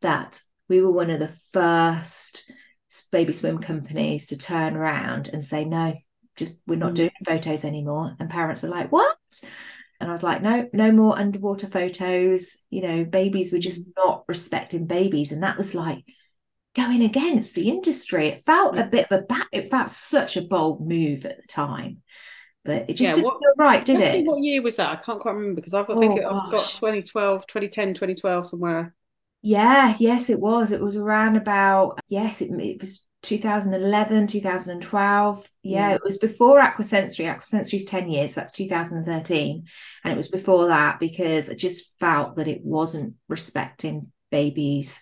that 0.01 0.39
we 0.67 0.81
were 0.81 0.91
one 0.91 1.09
of 1.09 1.19
the 1.19 1.35
first 1.53 2.51
baby 3.11 3.33
swim 3.33 3.59
companies 3.59 4.27
to 4.27 4.37
turn 4.37 4.75
around 4.75 5.29
and 5.31 5.43
say 5.43 5.65
no 5.65 5.93
just 6.35 6.59
we're 6.67 6.75
not 6.75 6.91
mm. 6.91 6.95
doing 6.95 7.11
photos 7.25 7.65
anymore. 7.65 8.15
And 8.19 8.29
parents 8.29 8.63
are 8.63 8.69
like 8.69 8.91
what 8.91 9.17
and 9.99 10.09
I 10.09 10.11
was 10.11 10.23
like, 10.23 10.41
no, 10.41 10.67
no 10.73 10.91
more 10.91 11.17
underwater 11.17 11.67
photos. 11.67 12.57
You 12.69 12.81
know, 12.81 13.05
babies 13.05 13.51
were 13.51 13.59
just 13.59 13.87
mm. 13.87 13.91
not 13.97 14.25
respecting 14.27 14.87
babies. 14.87 15.31
And 15.31 15.43
that 15.43 15.57
was 15.57 15.73
like 15.73 16.03
going 16.75 17.01
against 17.01 17.55
the 17.55 17.69
industry. 17.69 18.27
It 18.27 18.43
felt 18.43 18.77
a 18.77 18.85
bit 18.85 19.07
of 19.09 19.19
a 19.19 19.23
back, 19.23 19.47
it 19.51 19.69
felt 19.69 19.89
such 19.89 20.37
a 20.37 20.41
bold 20.41 20.85
move 20.85 21.25
at 21.25 21.41
the 21.41 21.47
time. 21.47 22.01
But 22.65 22.89
it 22.89 22.93
just 22.93 23.01
yeah, 23.01 23.13
didn't 23.13 23.25
what, 23.25 23.39
feel 23.39 23.53
right, 23.57 23.85
did 23.85 23.99
it? 23.99 24.25
What 24.25 24.43
year 24.43 24.61
was 24.61 24.75
that? 24.77 24.89
I 24.89 24.95
can't 24.95 25.19
quite 25.19 25.35
remember 25.35 25.61
because 25.61 25.75
I've 25.75 25.85
got, 25.85 25.97
oh, 25.97 25.99
think 25.99 26.19
I've 26.19 26.51
got 26.51 26.67
2012, 26.67 27.45
2010, 27.47 27.93
2012 27.93 28.47
somewhere. 28.47 28.95
Yeah, 29.43 29.95
yes, 29.99 30.31
it 30.31 30.39
was. 30.39 30.71
It 30.71 30.81
was 30.81 30.95
around 30.95 31.35
about, 31.35 31.99
yes, 32.07 32.41
it, 32.41 32.49
it 32.59 32.81
was 32.81 33.04
2011 33.25 34.27
2012 34.27 35.49
yeah, 35.63 35.89
yeah, 35.89 35.95
it 35.95 36.01
was 36.03 36.17
before 36.17 36.59
aquasensory. 36.59 37.25
Aquasensory's 37.25 37.85
10 37.85 38.09
years 38.09 38.35
that's 38.35 38.53
2013 38.53 39.65
and 40.03 40.13
it 40.13 40.17
was 40.17 40.27
before 40.27 40.67
that 40.67 40.99
because 40.99 41.49
i 41.49 41.53
just 41.53 41.99
felt 41.99 42.35
that 42.35 42.47
it 42.47 42.61
wasn't 42.63 43.15
respecting 43.27 44.11
babies 44.31 45.01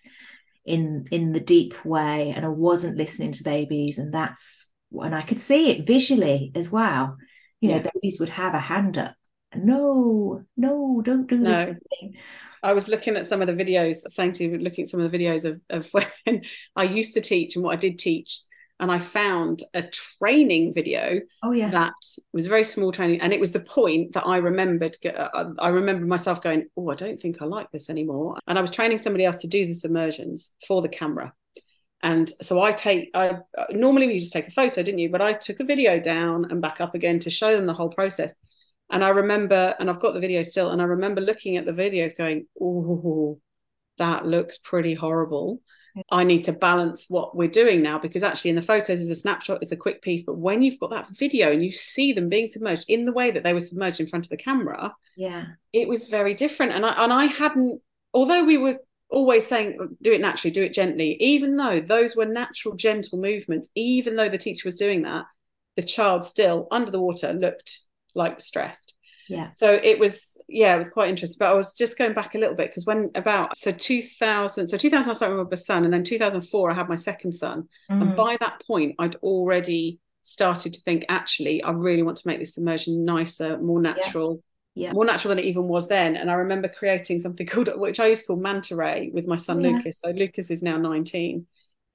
in 0.65 1.05
in 1.11 1.33
the 1.33 1.39
deep 1.39 1.85
way 1.85 2.31
and 2.35 2.45
i 2.45 2.49
wasn't 2.49 2.97
listening 2.97 3.33
to 3.33 3.43
babies 3.43 3.97
and 3.97 4.13
that's 4.13 4.69
and 5.01 5.13
i 5.13 5.21
could 5.21 5.39
see 5.39 5.71
it 5.71 5.85
visually 5.85 6.51
as 6.55 6.71
well. 6.71 7.17
You 7.59 7.69
yeah. 7.69 7.77
know 7.77 7.89
babies 7.93 8.19
would 8.19 8.29
have 8.29 8.53
a 8.53 8.59
hand 8.59 8.97
up 8.97 9.15
no 9.55 10.43
no 10.57 11.01
don't 11.03 11.27
do 11.27 11.37
no. 11.37 11.65
this 11.65 11.77
thing. 11.99 12.15
I 12.63 12.73
was 12.73 12.87
looking 12.87 13.17
at 13.17 13.25
some 13.25 13.41
of 13.41 13.47
the 13.47 13.53
videos, 13.53 13.97
saying 14.07 14.31
to 14.33 14.45
you, 14.45 14.57
looking 14.57 14.83
at 14.83 14.89
some 14.89 15.01
of 15.01 15.11
the 15.11 15.17
videos 15.17 15.43
of, 15.43 15.59
of 15.69 15.89
when 16.23 16.41
I 16.75 16.83
used 16.83 17.13
to 17.15 17.21
teach 17.21 17.55
and 17.55 17.63
what 17.63 17.73
I 17.73 17.75
did 17.75 17.99
teach. 17.99 18.39
And 18.79 18.91
I 18.91 18.99
found 18.99 19.61
a 19.75 19.83
training 19.83 20.73
video 20.73 21.21
oh, 21.43 21.51
yeah. 21.51 21.69
that 21.69 21.93
was 22.33 22.47
very 22.47 22.65
small 22.65 22.91
training. 22.91 23.21
And 23.21 23.31
it 23.31 23.39
was 23.39 23.51
the 23.51 23.59
point 23.59 24.13
that 24.13 24.25
I 24.25 24.37
remembered. 24.37 24.97
Uh, 25.05 25.51
I 25.59 25.69
remember 25.69 26.05
myself 26.05 26.41
going, 26.41 26.67
Oh, 26.75 26.89
I 26.89 26.95
don't 26.95 27.17
think 27.17 27.41
I 27.41 27.45
like 27.45 27.71
this 27.71 27.89
anymore. 27.89 28.39
And 28.47 28.57
I 28.57 28.61
was 28.61 28.71
training 28.71 28.99
somebody 28.99 29.25
else 29.25 29.37
to 29.37 29.47
do 29.47 29.67
the 29.67 29.73
submersions 29.73 30.53
for 30.67 30.81
the 30.81 30.89
camera. 30.89 31.33
And 32.01 32.29
so 32.41 32.61
I 32.61 32.73
take, 32.73 33.11
I 33.13 33.37
normally 33.69 34.11
you 34.11 34.19
just 34.19 34.33
take 34.33 34.49
a 34.49 34.51
photo, 34.51 34.83
didn't 34.83 34.99
you? 34.99 35.09
But 35.09 35.21
I 35.21 35.33
took 35.33 35.61
a 35.61 35.65
video 35.65 35.99
down 35.99 36.51
and 36.51 36.61
back 36.61 36.81
up 36.81 36.95
again 36.95 37.19
to 37.19 37.29
show 37.29 37.55
them 37.55 37.65
the 37.65 37.73
whole 37.73 37.89
process. 37.89 38.33
And 38.93 39.03
I 39.03 39.09
remember, 39.09 39.75
and 39.79 39.89
I've 39.89 39.99
got 39.99 40.13
the 40.13 40.19
video 40.19 40.43
still, 40.43 40.69
and 40.69 40.79
I 40.79 40.85
remember 40.85 41.19
looking 41.19 41.57
at 41.57 41.65
the 41.65 41.73
videos 41.73 42.15
going, 42.15 42.45
oh, 42.61 43.39
that 43.97 44.25
looks 44.25 44.59
pretty 44.59 44.93
horrible. 44.93 45.61
I 46.11 46.23
need 46.23 46.43
to 46.43 46.53
balance 46.53 47.07
what 47.09 47.35
we're 47.35 47.47
doing 47.47 47.81
now 47.81 47.97
because 47.97 48.21
actually 48.21 48.51
in 48.51 48.55
the 48.55 48.61
photos 48.61 48.99
is 48.99 49.09
a 49.09 49.15
snapshot, 49.15 49.59
it's 49.61 49.71
a 49.71 49.77
quick 49.77 50.03
piece. 50.03 50.23
But 50.23 50.37
when 50.37 50.61
you've 50.61 50.79
got 50.79 50.91
that 50.91 51.07
video 51.17 51.51
and 51.51 51.63
you 51.63 51.71
see 51.71 52.13
them 52.13 52.29
being 52.29 52.47
submerged 52.47 52.85
in 52.87 53.05
the 53.05 53.13
way 53.13 53.31
that 53.31 53.43
they 53.43 53.53
were 53.53 53.59
submerged 53.59 53.99
in 53.99 54.07
front 54.07 54.25
of 54.25 54.29
the 54.29 54.37
camera, 54.37 54.93
yeah, 55.15 55.45
it 55.71 55.87
was 55.87 56.07
very 56.07 56.35
different. 56.35 56.73
And 56.73 56.85
I 56.85 57.03
and 57.03 57.13
I 57.13 57.25
hadn't, 57.25 57.81
although 58.13 58.43
we 58.43 58.57
were 58.57 58.77
always 59.09 59.45
saying 59.45 59.77
do 60.01 60.13
it 60.13 60.21
naturally, 60.21 60.51
do 60.51 60.63
it 60.63 60.73
gently, 60.73 61.15
even 61.19 61.57
though 61.57 61.79
those 61.79 62.15
were 62.15 62.25
natural, 62.25 62.75
gentle 62.75 63.19
movements, 63.19 63.69
even 63.75 64.15
though 64.15 64.29
the 64.29 64.39
teacher 64.39 64.67
was 64.67 64.79
doing 64.79 65.03
that, 65.03 65.25
the 65.75 65.83
child 65.83 66.25
still 66.25 66.67
under 66.71 66.91
the 66.91 67.01
water 67.01 67.33
looked 67.33 67.82
like 68.15 68.39
stressed 68.39 68.93
yeah 69.29 69.49
so 69.51 69.79
it 69.83 69.99
was 69.99 70.37
yeah 70.47 70.75
it 70.75 70.79
was 70.79 70.89
quite 70.89 71.09
interesting 71.09 71.37
but 71.39 71.49
i 71.49 71.53
was 71.53 71.73
just 71.73 71.97
going 71.97 72.13
back 72.13 72.35
a 72.35 72.37
little 72.37 72.55
bit 72.55 72.69
because 72.69 72.85
when 72.85 73.09
about 73.15 73.55
so 73.55 73.71
2000 73.71 74.67
so 74.67 74.77
2000 74.77 75.09
i 75.09 75.13
started 75.13 75.37
with 75.37 75.49
my 75.49 75.55
son 75.55 75.83
and 75.85 75.93
then 75.93 76.03
2004 76.03 76.71
i 76.71 76.73
had 76.73 76.89
my 76.89 76.95
second 76.95 77.31
son 77.31 77.67
mm. 77.89 78.01
and 78.01 78.15
by 78.15 78.37
that 78.39 78.61
point 78.65 78.95
i'd 78.99 79.15
already 79.17 79.99
started 80.21 80.73
to 80.73 80.81
think 80.81 81.05
actually 81.09 81.63
i 81.63 81.71
really 81.71 82.03
want 82.03 82.17
to 82.17 82.27
make 82.27 82.39
this 82.39 82.57
immersion 82.57 83.05
nicer 83.05 83.57
more 83.59 83.81
natural 83.81 84.41
yeah. 84.75 84.87
yeah. 84.87 84.93
more 84.93 85.05
natural 85.05 85.29
than 85.29 85.39
it 85.39 85.45
even 85.45 85.67
was 85.67 85.87
then 85.87 86.15
and 86.15 86.29
i 86.29 86.33
remember 86.33 86.67
creating 86.67 87.19
something 87.19 87.47
called 87.47 87.69
which 87.75 87.99
i 87.99 88.07
used 88.07 88.21
to 88.21 88.27
call 88.27 88.37
manta 88.37 88.75
ray 88.75 89.09
with 89.13 89.27
my 89.27 89.35
son 89.35 89.61
yeah. 89.61 89.71
lucas 89.71 89.99
so 89.99 90.11
lucas 90.11 90.51
is 90.51 90.63
now 90.63 90.77
19 90.77 91.45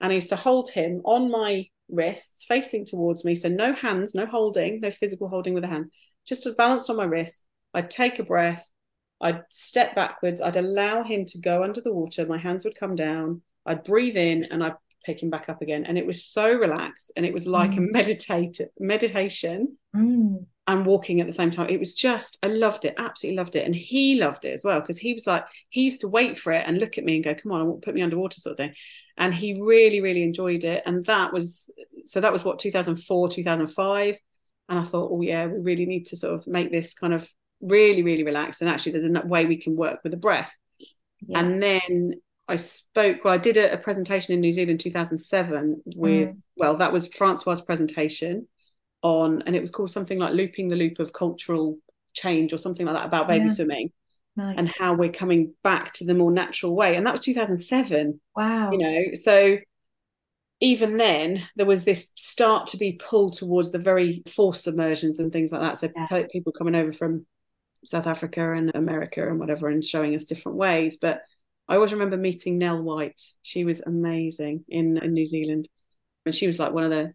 and 0.00 0.12
i 0.12 0.14
used 0.14 0.28
to 0.28 0.36
hold 0.36 0.70
him 0.70 1.00
on 1.04 1.30
my 1.30 1.66
wrists 1.90 2.44
facing 2.44 2.84
towards 2.84 3.24
me 3.24 3.34
so 3.34 3.48
no 3.48 3.72
hands 3.72 4.14
no 4.14 4.26
holding 4.26 4.78
no 4.80 4.90
physical 4.90 5.28
holding 5.28 5.54
with 5.54 5.62
the 5.62 5.68
hands 5.68 5.88
just 6.28 6.56
balanced 6.56 6.90
on 6.90 6.96
my 6.96 7.04
wrist. 7.04 7.46
I'd 7.74 7.90
take 7.90 8.18
a 8.18 8.24
breath. 8.24 8.70
I'd 9.20 9.42
step 9.48 9.94
backwards. 9.94 10.40
I'd 10.40 10.56
allow 10.56 11.02
him 11.02 11.24
to 11.26 11.40
go 11.40 11.64
under 11.64 11.80
the 11.80 11.92
water. 11.92 12.26
My 12.26 12.38
hands 12.38 12.64
would 12.64 12.78
come 12.78 12.94
down. 12.94 13.42
I'd 13.66 13.82
breathe 13.82 14.16
in 14.16 14.44
and 14.50 14.62
I'd 14.62 14.76
pick 15.04 15.22
him 15.22 15.30
back 15.30 15.48
up 15.48 15.62
again. 15.62 15.84
And 15.86 15.98
it 15.98 16.06
was 16.06 16.24
so 16.24 16.54
relaxed 16.54 17.12
and 17.16 17.24
it 17.26 17.32
was 17.32 17.46
like 17.46 17.72
mm. 17.72 17.78
a 17.78 17.92
meditate 17.92 18.60
meditation. 18.78 19.76
Mm. 19.96 20.44
and 20.66 20.84
walking 20.84 21.20
at 21.20 21.26
the 21.26 21.32
same 21.32 21.50
time. 21.50 21.70
It 21.70 21.78
was 21.78 21.94
just, 21.94 22.36
I 22.42 22.48
loved 22.48 22.84
it, 22.84 22.94
absolutely 22.98 23.38
loved 23.38 23.56
it. 23.56 23.64
And 23.64 23.74
he 23.74 24.20
loved 24.20 24.44
it 24.44 24.52
as 24.52 24.62
well 24.64 24.80
because 24.80 24.98
he 24.98 25.14
was 25.14 25.26
like, 25.26 25.46
he 25.70 25.82
used 25.82 26.02
to 26.02 26.08
wait 26.08 26.36
for 26.36 26.52
it 26.52 26.64
and 26.66 26.78
look 26.78 26.98
at 26.98 27.04
me 27.04 27.16
and 27.16 27.24
go, 27.24 27.34
come 27.34 27.52
on, 27.52 27.80
put 27.80 27.94
me 27.94 28.02
underwater, 28.02 28.38
sort 28.38 28.52
of 28.52 28.58
thing. 28.58 28.74
And 29.18 29.34
he 29.34 29.60
really, 29.60 30.00
really 30.00 30.22
enjoyed 30.22 30.64
it. 30.64 30.82
And 30.86 31.04
that 31.06 31.32
was, 31.32 31.70
so 32.04 32.20
that 32.20 32.32
was 32.32 32.44
what, 32.44 32.60
2004, 32.60 33.28
2005. 33.28 34.18
And 34.68 34.78
I 34.78 34.82
thought, 34.82 35.10
oh, 35.12 35.20
yeah, 35.20 35.46
we 35.46 35.58
really 35.58 35.86
need 35.86 36.06
to 36.06 36.16
sort 36.16 36.34
of 36.34 36.46
make 36.46 36.70
this 36.70 36.94
kind 36.94 37.12
of 37.12 37.28
really, 37.60 38.02
really 38.02 38.22
relaxed. 38.22 38.62
And 38.62 38.70
actually, 38.70 38.92
there's 38.92 39.10
a 39.10 39.26
way 39.26 39.44
we 39.44 39.56
can 39.56 39.76
work 39.76 40.00
with 40.04 40.12
the 40.12 40.18
breath. 40.18 40.54
Yeah. 41.26 41.40
And 41.40 41.60
then 41.60 42.14
I 42.46 42.56
spoke, 42.56 43.24
well, 43.24 43.34
I 43.34 43.38
did 43.38 43.56
a, 43.56 43.72
a, 43.72 43.76
presentation 43.76 44.34
in 44.34 44.40
New 44.40 44.52
Zealand 44.52 44.80
2007 44.80 45.82
with, 45.96 46.28
mm. 46.28 46.42
well, 46.56 46.76
that 46.76 46.92
was 46.92 47.08
Francois' 47.08 47.60
presentation 47.60 48.46
on, 49.02 49.42
and 49.46 49.56
it 49.56 49.60
was 49.60 49.72
called 49.72 49.90
something 49.90 50.18
like 50.18 50.34
Looping 50.34 50.68
the 50.68 50.76
Loop 50.76 51.00
of 51.00 51.12
Cultural 51.12 51.76
Change 52.14 52.52
or 52.52 52.58
something 52.58 52.86
like 52.86 52.96
that 52.96 53.06
about 53.06 53.28
baby 53.28 53.46
yeah. 53.46 53.52
swimming. 53.52 53.92
Nice. 54.38 54.54
And 54.56 54.68
how 54.68 54.94
we're 54.94 55.10
coming 55.10 55.52
back 55.64 55.92
to 55.94 56.04
the 56.04 56.14
more 56.14 56.30
natural 56.30 56.76
way. 56.76 56.94
And 56.94 57.04
that 57.04 57.10
was 57.10 57.22
2007. 57.22 58.20
Wow. 58.36 58.70
You 58.70 58.78
know, 58.78 59.04
so 59.14 59.58
even 60.60 60.96
then 60.96 61.42
there 61.56 61.66
was 61.66 61.84
this 61.84 62.12
start 62.14 62.68
to 62.68 62.76
be 62.76 62.92
pulled 62.92 63.36
towards 63.36 63.72
the 63.72 63.78
very 63.78 64.22
forced 64.28 64.62
submersions 64.62 65.18
and 65.18 65.32
things 65.32 65.52
like 65.52 65.60
that 65.60 65.78
so 65.78 65.88
yeah. 65.94 66.24
people 66.32 66.52
coming 66.52 66.74
over 66.74 66.90
from 66.90 67.24
south 67.84 68.08
africa 68.08 68.52
and 68.54 68.74
america 68.74 69.24
and 69.24 69.38
whatever 69.38 69.68
and 69.68 69.84
showing 69.84 70.16
us 70.16 70.24
different 70.24 70.58
ways 70.58 70.96
but 70.96 71.22
i 71.68 71.76
always 71.76 71.92
remember 71.92 72.16
meeting 72.16 72.58
nell 72.58 72.82
white 72.82 73.20
she 73.42 73.64
was 73.64 73.80
amazing 73.86 74.64
in, 74.68 74.96
in 74.98 75.12
new 75.12 75.26
zealand 75.26 75.68
and 76.26 76.34
she 76.34 76.48
was 76.48 76.58
like 76.58 76.72
one 76.72 76.82
of 76.82 76.90
the 76.90 77.12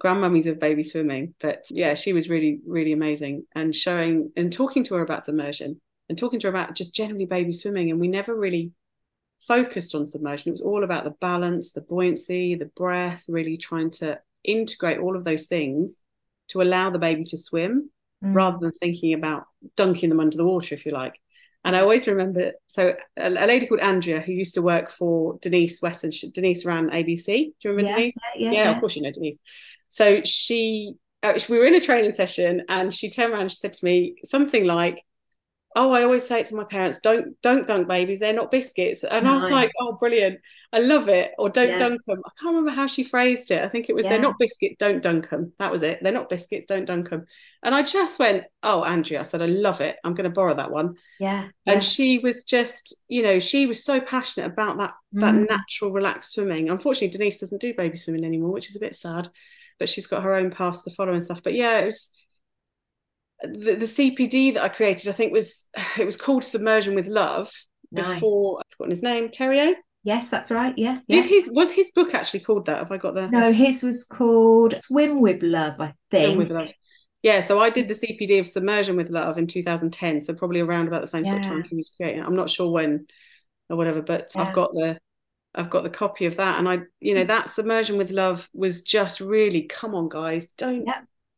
grandmummies 0.00 0.46
of 0.46 0.60
baby 0.60 0.84
swimming 0.84 1.34
but 1.40 1.64
yeah 1.72 1.94
she 1.94 2.12
was 2.12 2.28
really 2.28 2.60
really 2.68 2.92
amazing 2.92 3.44
and 3.56 3.74
showing 3.74 4.30
and 4.36 4.52
talking 4.52 4.84
to 4.84 4.94
her 4.94 5.02
about 5.02 5.24
submersion 5.24 5.80
and 6.08 6.16
talking 6.16 6.40
to 6.40 6.46
her 6.46 6.52
about 6.52 6.74
just 6.74 6.94
generally 6.94 7.26
baby 7.26 7.52
swimming 7.52 7.90
and 7.90 8.00
we 8.00 8.08
never 8.08 8.34
really 8.34 8.72
focused 9.46 9.94
on 9.94 10.06
submersion. 10.06 10.50
It 10.50 10.52
was 10.52 10.60
all 10.60 10.84
about 10.84 11.04
the 11.04 11.14
balance, 11.20 11.72
the 11.72 11.80
buoyancy, 11.80 12.54
the 12.54 12.70
breath, 12.76 13.24
really 13.28 13.56
trying 13.56 13.90
to 13.92 14.20
integrate 14.44 14.98
all 14.98 15.16
of 15.16 15.24
those 15.24 15.46
things 15.46 16.00
to 16.48 16.62
allow 16.62 16.90
the 16.90 16.98
baby 16.98 17.24
to 17.24 17.36
swim 17.36 17.90
mm. 18.24 18.34
rather 18.34 18.58
than 18.60 18.72
thinking 18.72 19.14
about 19.14 19.44
dunking 19.76 20.08
them 20.08 20.20
under 20.20 20.36
the 20.36 20.46
water, 20.46 20.74
if 20.74 20.86
you 20.86 20.92
like. 20.92 21.20
And 21.64 21.74
I 21.74 21.80
always 21.80 22.06
remember 22.06 22.52
so 22.68 22.94
a, 23.16 23.28
a 23.28 23.46
lady 23.46 23.66
called 23.66 23.80
Andrea 23.80 24.20
who 24.20 24.32
used 24.32 24.54
to 24.54 24.62
work 24.62 24.88
for 24.88 25.36
Denise 25.42 25.82
Weston. 25.82 26.12
Denise 26.32 26.64
ran 26.64 26.90
ABC. 26.90 27.26
Do 27.26 27.52
you 27.64 27.70
remember 27.70 27.90
yeah, 27.90 27.96
Denise? 27.96 28.14
Yeah, 28.36 28.50
yeah, 28.50 28.52
yeah, 28.52 28.70
of 28.70 28.80
course 28.80 28.94
you 28.94 29.02
know 29.02 29.10
Denise. 29.10 29.38
So 29.88 30.22
she, 30.24 30.94
uh, 31.24 31.38
we 31.48 31.58
were 31.58 31.66
in 31.66 31.74
a 31.74 31.80
training 31.80 32.12
session 32.12 32.62
and 32.68 32.94
she 32.94 33.10
turned 33.10 33.32
around 33.32 33.42
and 33.42 33.50
she 33.50 33.56
said 33.56 33.72
to 33.72 33.84
me 33.84 34.14
something 34.24 34.64
like, 34.64 35.02
oh 35.76 35.92
i 35.92 36.02
always 36.02 36.26
say 36.26 36.40
it 36.40 36.46
to 36.46 36.56
my 36.56 36.64
parents 36.64 36.98
don't 37.00 37.40
don't 37.42 37.66
dunk 37.66 37.86
babies 37.86 38.18
they're 38.18 38.32
not 38.32 38.50
biscuits 38.50 39.04
and 39.04 39.24
nice. 39.24 39.30
i 39.30 39.34
was 39.34 39.50
like 39.50 39.70
oh 39.80 39.92
brilliant 39.92 40.40
i 40.72 40.80
love 40.80 41.08
it 41.08 41.32
or 41.38 41.48
don't 41.48 41.68
yeah. 41.68 41.78
dunk 41.78 42.00
them 42.06 42.20
i 42.26 42.30
can't 42.40 42.54
remember 42.54 42.70
how 42.70 42.86
she 42.86 43.04
phrased 43.04 43.50
it 43.50 43.62
i 43.62 43.68
think 43.68 43.88
it 43.88 43.94
was 43.94 44.04
yeah. 44.04 44.12
they're 44.12 44.20
not 44.20 44.38
biscuits 44.38 44.76
don't 44.76 45.02
dunk 45.02 45.28
them 45.28 45.52
that 45.58 45.70
was 45.70 45.82
it 45.82 46.02
they're 46.02 46.12
not 46.12 46.28
biscuits 46.28 46.66
don't 46.66 46.86
dunk 46.86 47.10
them 47.10 47.24
and 47.62 47.74
i 47.74 47.82
just 47.82 48.18
went 48.18 48.44
oh 48.62 48.82
andrea 48.82 49.20
i 49.20 49.22
said 49.22 49.42
i 49.42 49.46
love 49.46 49.80
it 49.80 49.96
i'm 50.02 50.14
going 50.14 50.28
to 50.28 50.34
borrow 50.34 50.54
that 50.54 50.72
one 50.72 50.94
yeah, 51.20 51.48
yeah. 51.66 51.74
and 51.74 51.84
she 51.84 52.18
was 52.18 52.44
just 52.44 52.96
you 53.08 53.22
know 53.22 53.38
she 53.38 53.66
was 53.66 53.84
so 53.84 54.00
passionate 54.00 54.46
about 54.46 54.78
that 54.78 54.94
mm. 55.14 55.20
that 55.20 55.34
natural 55.34 55.92
relaxed 55.92 56.32
swimming 56.32 56.70
unfortunately 56.70 57.16
denise 57.16 57.40
doesn't 57.40 57.60
do 57.60 57.74
baby 57.74 57.96
swimming 57.96 58.24
anymore 58.24 58.52
which 58.52 58.70
is 58.70 58.76
a 58.76 58.80
bit 58.80 58.94
sad 58.94 59.28
but 59.78 59.90
she's 59.90 60.06
got 60.06 60.22
her 60.22 60.34
own 60.34 60.50
paths 60.50 60.84
to 60.84 60.90
follow 60.90 61.12
and 61.12 61.22
stuff 61.22 61.42
but 61.42 61.52
yeah 61.52 61.78
it 61.80 61.84
was 61.84 62.10
the, 63.42 63.74
the 63.74 63.86
CPD 63.86 64.54
that 64.54 64.62
I 64.62 64.68
created, 64.68 65.08
I 65.08 65.12
think 65.12 65.32
was 65.32 65.68
it 65.98 66.06
was 66.06 66.16
called 66.16 66.44
Submersion 66.44 66.94
with 66.94 67.06
Love 67.06 67.52
nice. 67.92 68.14
before 68.14 68.58
I've 68.58 68.72
forgotten 68.72 68.90
his 68.90 69.02
name, 69.02 69.28
Theriot. 69.28 69.74
Yes, 70.02 70.30
that's 70.30 70.52
right. 70.52 70.72
Yeah, 70.76 71.00
yeah. 71.08 71.20
Did 71.20 71.28
his 71.28 71.50
was 71.52 71.72
his 71.72 71.90
book 71.90 72.14
actually 72.14 72.40
called 72.40 72.66
that? 72.66 72.78
Have 72.78 72.92
I 72.92 72.96
got 72.96 73.14
that? 73.16 73.32
No, 73.32 73.52
his 73.52 73.82
was 73.82 74.04
called 74.04 74.80
Swim 74.80 75.20
with 75.20 75.42
Love, 75.42 75.80
I 75.80 75.94
think. 76.10 76.26
Swim 76.26 76.38
with 76.38 76.50
Love. 76.50 76.72
Yeah, 77.22 77.40
so 77.40 77.58
I 77.58 77.70
did 77.70 77.88
the 77.88 77.94
CPD 77.94 78.38
of 78.38 78.46
Submersion 78.46 78.94
with 78.94 79.10
Love 79.10 79.36
in 79.36 79.48
2010, 79.48 80.22
so 80.22 80.34
probably 80.34 80.60
around 80.60 80.86
about 80.86 81.00
the 81.00 81.08
same 81.08 81.24
yeah. 81.24 81.32
sort 81.32 81.44
of 81.44 81.50
time 81.50 81.64
he 81.64 81.74
was 81.74 81.92
creating. 81.96 82.22
I'm 82.22 82.36
not 82.36 82.50
sure 82.50 82.70
when 82.70 83.06
or 83.68 83.76
whatever, 83.76 84.00
but 84.00 84.28
yeah. 84.36 84.42
I've 84.42 84.52
got 84.52 84.74
the 84.74 84.96
I've 85.56 85.70
got 85.70 85.82
the 85.82 85.90
copy 85.90 86.26
of 86.26 86.36
that, 86.36 86.58
and 86.58 86.68
I, 86.68 86.80
you 87.00 87.14
know, 87.14 87.24
mm. 87.24 87.28
that 87.28 87.48
Submersion 87.48 87.96
with 87.96 88.10
Love 88.10 88.48
was 88.52 88.82
just 88.82 89.20
really, 89.20 89.62
come 89.62 89.94
on, 89.94 90.08
guys, 90.08 90.52
don't 90.52 90.86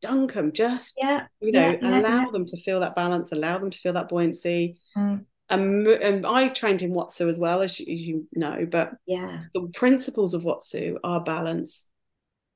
dunk 0.00 0.34
them 0.34 0.52
just 0.52 0.94
yeah 1.02 1.26
you 1.40 1.52
know 1.52 1.76
yeah, 1.80 1.98
allow 2.00 2.24
yeah. 2.24 2.30
them 2.32 2.44
to 2.44 2.56
feel 2.56 2.80
that 2.80 2.94
balance 2.94 3.32
allow 3.32 3.58
them 3.58 3.70
to 3.70 3.78
feel 3.78 3.92
that 3.92 4.08
buoyancy 4.08 4.76
mm. 4.96 5.24
and, 5.50 5.86
and 5.86 6.26
i 6.26 6.48
trained 6.48 6.82
in 6.82 6.92
watsu 6.92 7.28
as 7.28 7.38
well 7.38 7.62
as 7.62 7.80
you, 7.80 7.92
as 7.92 8.06
you 8.06 8.26
know 8.34 8.66
but 8.70 8.92
yeah 9.06 9.40
the 9.54 9.68
principles 9.74 10.34
of 10.34 10.42
watsu 10.42 10.96
are 11.02 11.20
balance 11.20 11.88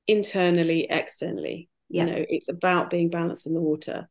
internally 0.07 0.87
externally 0.89 1.69
yeah. 1.89 2.05
you 2.05 2.11
know 2.11 2.25
it's 2.29 2.49
about 2.49 2.89
being 2.89 3.09
balanced 3.09 3.47
in 3.47 3.53
the 3.53 3.61
water 3.61 4.07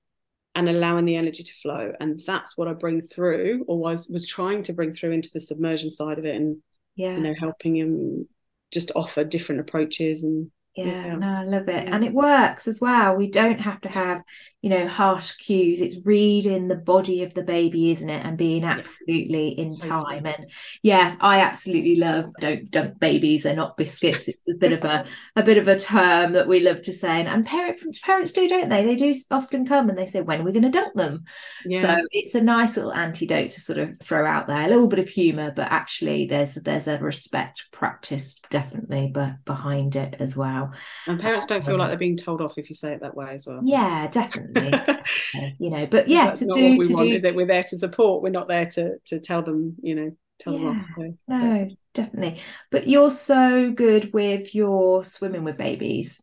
and 0.54 0.68
allowing 0.68 1.06
the 1.06 1.16
energy 1.16 1.42
to 1.42 1.54
flow 1.54 1.92
and 2.00 2.20
that's 2.26 2.58
what 2.58 2.68
i 2.68 2.72
bring 2.74 3.00
through 3.00 3.64
or 3.66 3.78
was 3.78 4.08
was 4.08 4.26
trying 4.26 4.62
to 4.62 4.74
bring 4.74 4.92
through 4.92 5.12
into 5.12 5.30
the 5.32 5.40
submersion 5.40 5.90
side 5.90 6.18
of 6.18 6.26
it 6.26 6.36
and 6.36 6.58
yeah 6.96 7.14
you 7.14 7.20
know 7.20 7.34
helping 7.38 7.76
him 7.76 8.28
just 8.70 8.90
offer 8.94 9.24
different 9.24 9.60
approaches 9.60 10.22
and 10.24 10.50
yeah, 10.76 11.06
yeah, 11.06 11.14
no 11.16 11.26
i 11.26 11.44
love 11.44 11.68
it. 11.68 11.88
And 11.88 12.04
it 12.04 12.12
works 12.12 12.66
as 12.66 12.80
well. 12.80 13.16
We 13.16 13.30
don't 13.30 13.60
have 13.60 13.80
to 13.82 13.88
have 13.88 14.22
you 14.62 14.70
know 14.70 14.86
harsh 14.86 15.32
cues. 15.32 15.80
It's 15.80 16.06
reading 16.06 16.68
the 16.68 16.76
body 16.76 17.24
of 17.24 17.34
the 17.34 17.42
baby 17.42 17.90
isn't 17.90 18.08
it? 18.08 18.24
And 18.24 18.38
being 18.38 18.64
absolutely 18.64 19.48
in 19.48 19.76
time. 19.76 20.24
And 20.24 20.46
yeah 20.82 21.16
i 21.20 21.40
absolutely 21.40 21.96
love 21.96 22.32
don't 22.40 22.70
dunk 22.70 22.98
babies 22.98 23.42
they're 23.42 23.56
not 23.56 23.76
biscuits. 23.76 24.28
It's 24.28 24.48
a 24.48 24.54
bit 24.54 24.72
of 24.72 24.84
a 24.84 25.04
a 25.34 25.42
bit 25.42 25.58
of 25.58 25.66
a 25.66 25.78
term 25.78 26.32
that 26.32 26.46
we 26.46 26.60
love 26.60 26.80
to 26.82 26.92
say. 26.92 27.20
And, 27.20 27.28
and 27.28 27.44
parents 27.44 27.98
parents 27.98 28.32
do 28.32 28.48
don't 28.48 28.68
they? 28.68 28.86
They 28.86 28.96
do 28.96 29.14
often 29.30 29.66
come 29.66 29.88
and 29.88 29.98
they 29.98 30.06
say 30.06 30.20
when 30.20 30.40
are 30.40 30.44
we 30.44 30.52
going 30.52 30.62
to 30.62 30.70
dunk 30.70 30.94
them? 30.94 31.24
Yeah. 31.66 31.82
so 31.82 32.06
it's 32.12 32.36
a 32.36 32.40
nice 32.40 32.76
little 32.76 32.94
antidote 32.94 33.50
to 33.50 33.60
sort 33.60 33.78
of 33.78 33.98
throw 33.98 34.24
out 34.24 34.46
there. 34.46 34.62
A 34.62 34.68
little 34.68 34.88
bit 34.88 35.00
of 35.00 35.08
humor 35.08 35.52
but 35.54 35.72
actually 35.72 36.26
there's 36.26 36.54
there's 36.54 36.86
a 36.86 36.98
respect 36.98 37.66
practiced 37.72 38.48
definitely 38.50 39.10
but 39.12 39.44
behind 39.44 39.96
it 39.96 40.14
as 40.20 40.36
well. 40.36 40.72
And 41.08 41.18
parents 41.18 41.46
don't 41.46 41.64
feel 41.64 41.76
like 41.76 41.86
um, 41.86 41.88
they're 41.88 41.98
being 41.98 42.16
told 42.16 42.40
off 42.40 42.58
if 42.58 42.70
you 42.70 42.76
say 42.76 42.92
it 42.92 43.00
that 43.00 43.16
way 43.16 43.30
as 43.30 43.44
well. 43.44 43.60
Yeah, 43.64 44.06
definitely. 44.06 44.51
Uh, 45.34 45.48
you 45.58 45.70
know, 45.70 45.86
but 45.86 46.08
yeah, 46.08 46.26
That's 46.26 46.40
to 46.40 46.46
do 46.52 46.76
we 46.76 46.84
to 46.84 46.92
want, 46.92 47.08
do 47.08 47.20
that 47.20 47.34
we're 47.34 47.46
there 47.46 47.62
to 47.64 47.76
support. 47.78 48.22
We're 48.22 48.30
not 48.30 48.48
there 48.48 48.66
to 48.66 48.98
to 49.06 49.18
tell 49.18 49.42
them, 49.42 49.76
you 49.82 49.94
know, 49.94 50.16
tell 50.38 50.52
yeah, 50.52 50.58
them 50.58 50.86
off. 50.98 51.14
No, 51.26 51.68
definitely. 51.94 52.40
But 52.70 52.86
you're 52.86 53.10
so 53.10 53.70
good 53.70 54.12
with 54.12 54.54
your 54.54 55.04
swimming 55.04 55.44
with 55.44 55.56
babies. 55.56 56.22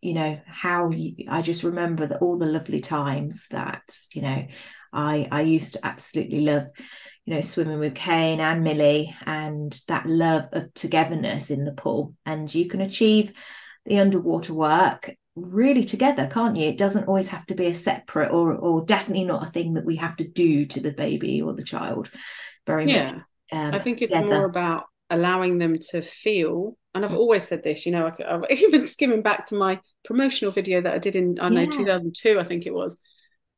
You 0.00 0.14
know 0.14 0.40
how 0.46 0.90
you, 0.90 1.26
I 1.28 1.42
just 1.42 1.64
remember 1.64 2.06
that 2.06 2.22
all 2.22 2.38
the 2.38 2.46
lovely 2.46 2.80
times 2.80 3.48
that 3.50 3.82
you 4.14 4.22
know 4.22 4.46
I 4.92 5.28
I 5.30 5.42
used 5.42 5.74
to 5.74 5.84
absolutely 5.84 6.40
love 6.40 6.66
you 7.24 7.34
know, 7.34 7.40
swimming 7.40 7.78
with 7.78 7.94
Kane 7.94 8.40
and 8.40 8.62
Millie 8.62 9.16
and 9.24 9.78
that 9.88 10.06
love 10.06 10.48
of 10.52 10.72
togetherness 10.74 11.50
in 11.50 11.64
the 11.64 11.72
pool. 11.72 12.14
And 12.26 12.54
you 12.54 12.68
can 12.68 12.80
achieve 12.80 13.32
the 13.86 13.98
underwater 13.98 14.52
work 14.52 15.14
really 15.36 15.84
together 15.84 16.28
can't 16.30 16.56
you 16.56 16.68
it 16.68 16.78
doesn't 16.78 17.08
always 17.08 17.28
have 17.28 17.44
to 17.46 17.54
be 17.54 17.66
a 17.66 17.74
separate 17.74 18.30
or 18.30 18.52
or 18.52 18.84
definitely 18.84 19.24
not 19.24 19.46
a 19.46 19.50
thing 19.50 19.74
that 19.74 19.84
we 19.84 19.96
have 19.96 20.16
to 20.16 20.26
do 20.26 20.64
to 20.64 20.80
the 20.80 20.92
baby 20.92 21.42
or 21.42 21.52
the 21.52 21.64
child 21.64 22.10
very 22.66 22.88
yeah 22.88 23.12
much, 23.12 23.22
um, 23.52 23.74
i 23.74 23.78
think 23.78 24.00
it's 24.00 24.12
together. 24.12 24.28
more 24.28 24.44
about 24.44 24.84
allowing 25.10 25.58
them 25.58 25.76
to 25.76 26.00
feel 26.00 26.76
and 26.94 27.04
i've 27.04 27.10
mm. 27.10 27.18
always 27.18 27.46
said 27.46 27.64
this 27.64 27.84
you 27.84 27.90
know 27.90 28.06
I, 28.06 28.32
have 28.32 28.44
even 28.50 28.84
skimming 28.84 29.22
back 29.22 29.46
to 29.46 29.56
my 29.56 29.80
promotional 30.04 30.52
video 30.52 30.80
that 30.80 30.92
i 30.92 30.98
did 30.98 31.16
in 31.16 31.38
i 31.40 31.48
know 31.48 31.62
yeah. 31.62 31.70
2002 31.70 32.38
i 32.38 32.44
think 32.44 32.66
it 32.66 32.74
was 32.74 32.98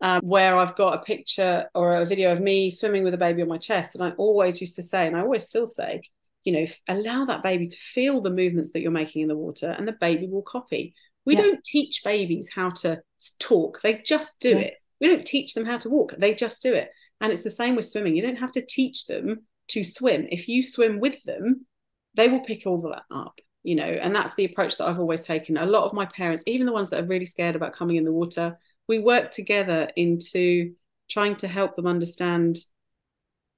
um, 0.02 0.20
where 0.22 0.58
I've 0.58 0.76
got 0.76 0.94
a 0.94 1.02
picture 1.02 1.70
or 1.74 1.92
a 1.92 2.04
video 2.04 2.32
of 2.32 2.40
me 2.40 2.70
swimming 2.70 3.02
with 3.02 3.14
a 3.14 3.18
baby 3.18 3.42
on 3.42 3.48
my 3.48 3.56
chest. 3.58 3.94
And 3.94 4.04
I 4.04 4.10
always 4.10 4.60
used 4.60 4.76
to 4.76 4.82
say, 4.82 5.06
and 5.06 5.16
I 5.16 5.20
always 5.20 5.48
still 5.48 5.66
say, 5.66 6.02
you 6.44 6.52
know, 6.52 6.66
allow 6.88 7.24
that 7.24 7.42
baby 7.42 7.66
to 7.66 7.76
feel 7.76 8.20
the 8.20 8.30
movements 8.30 8.72
that 8.72 8.80
you're 8.80 8.90
making 8.90 9.22
in 9.22 9.28
the 9.28 9.36
water 9.36 9.70
and 9.70 9.88
the 9.88 9.92
baby 9.92 10.28
will 10.28 10.42
copy. 10.42 10.94
We 11.26 11.34
yeah. 11.34 11.42
don't 11.42 11.64
teach 11.64 12.02
babies 12.04 12.50
how 12.54 12.70
to 12.70 13.02
talk, 13.38 13.80
they 13.82 13.98
just 13.98 14.40
do 14.40 14.50
yeah. 14.50 14.58
it. 14.58 14.74
We 15.00 15.08
don't 15.08 15.26
teach 15.26 15.52
them 15.52 15.66
how 15.66 15.76
to 15.78 15.90
walk, 15.90 16.14
they 16.16 16.34
just 16.34 16.62
do 16.62 16.72
it. 16.72 16.90
And 17.20 17.32
it's 17.32 17.42
the 17.42 17.50
same 17.50 17.76
with 17.76 17.84
swimming. 17.84 18.16
You 18.16 18.22
don't 18.22 18.38
have 18.38 18.52
to 18.52 18.64
teach 18.64 19.06
them 19.06 19.46
to 19.68 19.84
swim. 19.84 20.26
If 20.30 20.48
you 20.48 20.62
swim 20.62 21.00
with 21.00 21.22
them, 21.24 21.66
they 22.14 22.28
will 22.28 22.40
pick 22.40 22.66
all 22.66 22.84
of 22.84 22.92
that 22.92 23.04
up, 23.10 23.38
you 23.62 23.74
know. 23.74 23.84
And 23.84 24.14
that's 24.14 24.34
the 24.34 24.44
approach 24.44 24.76
that 24.76 24.86
I've 24.86 25.00
always 25.00 25.24
taken. 25.24 25.56
A 25.56 25.66
lot 25.66 25.84
of 25.84 25.92
my 25.92 26.06
parents, 26.06 26.44
even 26.46 26.66
the 26.66 26.72
ones 26.72 26.90
that 26.90 27.02
are 27.02 27.06
really 27.06 27.24
scared 27.24 27.56
about 27.56 27.72
coming 27.72 27.96
in 27.96 28.04
the 28.04 28.12
water, 28.12 28.58
we 28.86 28.98
work 28.98 29.30
together 29.30 29.90
into 29.96 30.74
trying 31.08 31.36
to 31.36 31.48
help 31.48 31.74
them 31.74 31.86
understand 31.86 32.58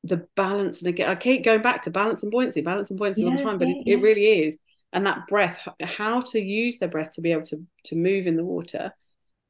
the 0.05 0.27
balance 0.37 0.81
and 0.81 0.89
again 0.89 1.11
i 1.11 1.15
keep 1.15 1.45
going 1.45 1.61
back 1.61 1.83
to 1.83 1.91
balance 1.91 2.23
and 2.23 2.31
buoyancy 2.31 2.61
balance 2.61 2.91
and 2.91 2.99
buoyancy 2.99 3.23
yeah, 3.23 3.29
all 3.29 3.37
the 3.37 3.43
time 3.43 3.59
but 3.59 3.67
yeah, 3.67 3.75
it, 3.75 3.83
yeah. 3.85 3.97
it 3.97 4.01
really 4.01 4.25
is 4.27 4.59
and 4.93 5.07
that 5.07 5.27
breath 5.27 5.69
how 5.83 6.21
to 6.21 6.41
use 6.41 6.79
their 6.79 6.89
breath 6.89 7.13
to 7.13 7.21
be 7.21 7.33
able 7.33 7.43
to 7.43 7.65
to 7.85 7.97
move 7.97 8.27
in 8.27 8.37
the 8.37 8.45
water 8.45 8.93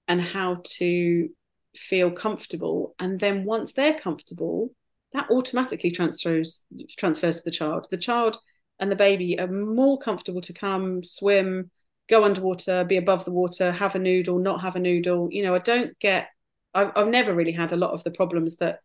and 0.08 0.20
how 0.20 0.62
to 0.64 1.28
feel 1.76 2.10
comfortable. 2.10 2.94
And 2.98 3.20
then 3.20 3.44
once 3.44 3.72
they're 3.72 3.98
comfortable 3.98 4.70
that 5.12 5.30
automatically 5.30 5.90
transfers 5.90 6.64
transfers 6.98 7.38
to 7.38 7.44
the 7.44 7.50
child. 7.50 7.86
The 7.90 7.96
child 7.96 8.38
and 8.78 8.90
the 8.90 8.96
baby 8.96 9.38
are 9.40 9.48
more 9.48 9.98
comfortable 9.98 10.40
to 10.42 10.52
come 10.52 11.02
swim 11.02 11.70
go 12.08 12.24
underwater 12.24 12.84
be 12.84 12.96
above 12.96 13.24
the 13.24 13.30
water 13.30 13.70
have 13.70 13.94
a 13.94 13.98
noodle 13.98 14.38
not 14.38 14.60
have 14.60 14.76
a 14.76 14.80
noodle. 14.80 15.28
You 15.30 15.42
know 15.42 15.54
i 15.54 15.58
don't 15.58 15.98
get 15.98 16.28
I've, 16.74 16.92
I've 16.96 17.08
never 17.08 17.34
really 17.34 17.52
had 17.52 17.72
a 17.72 17.76
lot 17.76 17.92
of 17.92 18.02
the 18.04 18.10
problems 18.10 18.56
that 18.58 18.80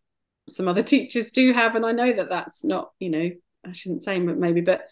some 0.49 0.67
other 0.67 0.83
teachers 0.93 1.31
do 1.31 1.53
have 1.53 1.75
and 1.75 1.85
i 1.85 1.91
know 1.91 2.11
that 2.11 2.29
that's 2.29 2.63
not 2.63 2.91
you 2.99 3.09
know 3.09 3.31
i 3.65 3.71
shouldn't 3.71 4.03
say 4.03 4.19
maybe 4.19 4.61
but 4.61 4.87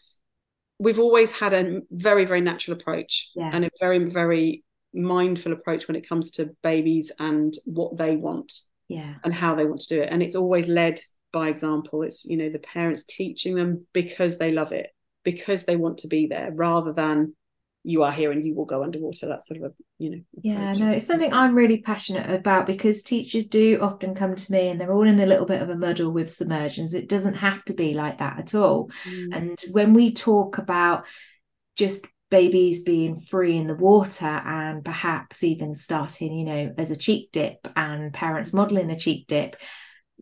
we've 0.81 0.99
always 0.99 1.31
had 1.31 1.53
a 1.53 1.81
very 1.91 2.25
very 2.25 2.41
natural 2.41 2.75
approach 2.75 3.29
yeah. 3.35 3.51
and 3.53 3.65
a 3.65 3.69
very 3.79 3.99
very 3.99 4.63
mindful 4.93 5.53
approach 5.53 5.87
when 5.87 5.95
it 5.95 6.07
comes 6.09 6.31
to 6.31 6.55
babies 6.63 7.11
and 7.19 7.53
what 7.65 7.97
they 7.97 8.15
want 8.17 8.51
yeah. 8.87 9.13
and 9.23 9.33
how 9.33 9.55
they 9.55 9.65
want 9.65 9.79
to 9.79 9.95
do 9.95 10.01
it. 10.01 10.09
And 10.11 10.21
it's 10.21 10.35
always 10.35 10.67
led 10.67 10.99
by 11.31 11.47
example. 11.47 12.01
It's 12.01 12.25
you 12.25 12.35
know 12.35 12.49
the 12.49 12.59
parents 12.59 13.05
teaching 13.05 13.55
them 13.55 13.85
because 13.93 14.37
they 14.37 14.51
love 14.51 14.71
it 14.71 14.89
because 15.23 15.65
they 15.65 15.75
want 15.75 15.99
to 15.99 16.07
be 16.07 16.27
there 16.27 16.51
rather 16.53 16.91
than 16.91 17.35
you 17.83 18.03
are 18.03 18.11
here 18.11 18.31
and 18.31 18.45
you 18.45 18.55
will 18.55 18.65
go 18.65 18.83
underwater. 18.83 19.27
That 19.27 19.43
sort 19.43 19.61
of 19.61 19.71
a 19.71 19.73
you 19.97 20.09
know 20.09 20.21
yeah 20.41 20.73
no 20.73 20.89
it's 20.89 21.05
something 21.05 21.31
i'm 21.31 21.53
really 21.53 21.77
passionate 21.77 22.27
about 22.27 22.65
because 22.65 23.03
teachers 23.03 23.47
do 23.47 23.77
often 23.81 24.15
come 24.15 24.35
to 24.35 24.51
me 24.51 24.69
and 24.69 24.81
they're 24.81 24.91
all 24.91 25.07
in 25.07 25.19
a 25.19 25.27
little 25.27 25.45
bit 25.45 25.61
of 25.61 25.69
a 25.69 25.75
muddle 25.75 26.11
with 26.11 26.31
submersions. 26.31 26.95
It 26.95 27.07
doesn't 27.07 27.35
have 27.35 27.63
to 27.65 27.73
be 27.73 27.93
like 27.93 28.17
that 28.17 28.39
at 28.39 28.55
all. 28.55 28.89
Mm. 29.07 29.35
and 29.35 29.59
when 29.71 29.93
we 29.93 30.13
talk 30.13 30.57
about 30.57 31.05
just 31.75 32.05
babies 32.31 32.81
being 32.81 33.19
free 33.19 33.57
in 33.57 33.67
the 33.67 33.75
water 33.75 34.25
and 34.25 34.83
perhaps 34.83 35.43
even 35.43 35.75
starting 35.75 36.33
you 36.33 36.45
know 36.45 36.73
as 36.77 36.89
a 36.89 36.95
cheek 36.95 37.29
dip 37.31 37.67
and 37.75 38.13
parents 38.13 38.53
modeling 38.53 38.89
a 38.89 38.97
cheek 38.97 39.27
dip 39.27 39.55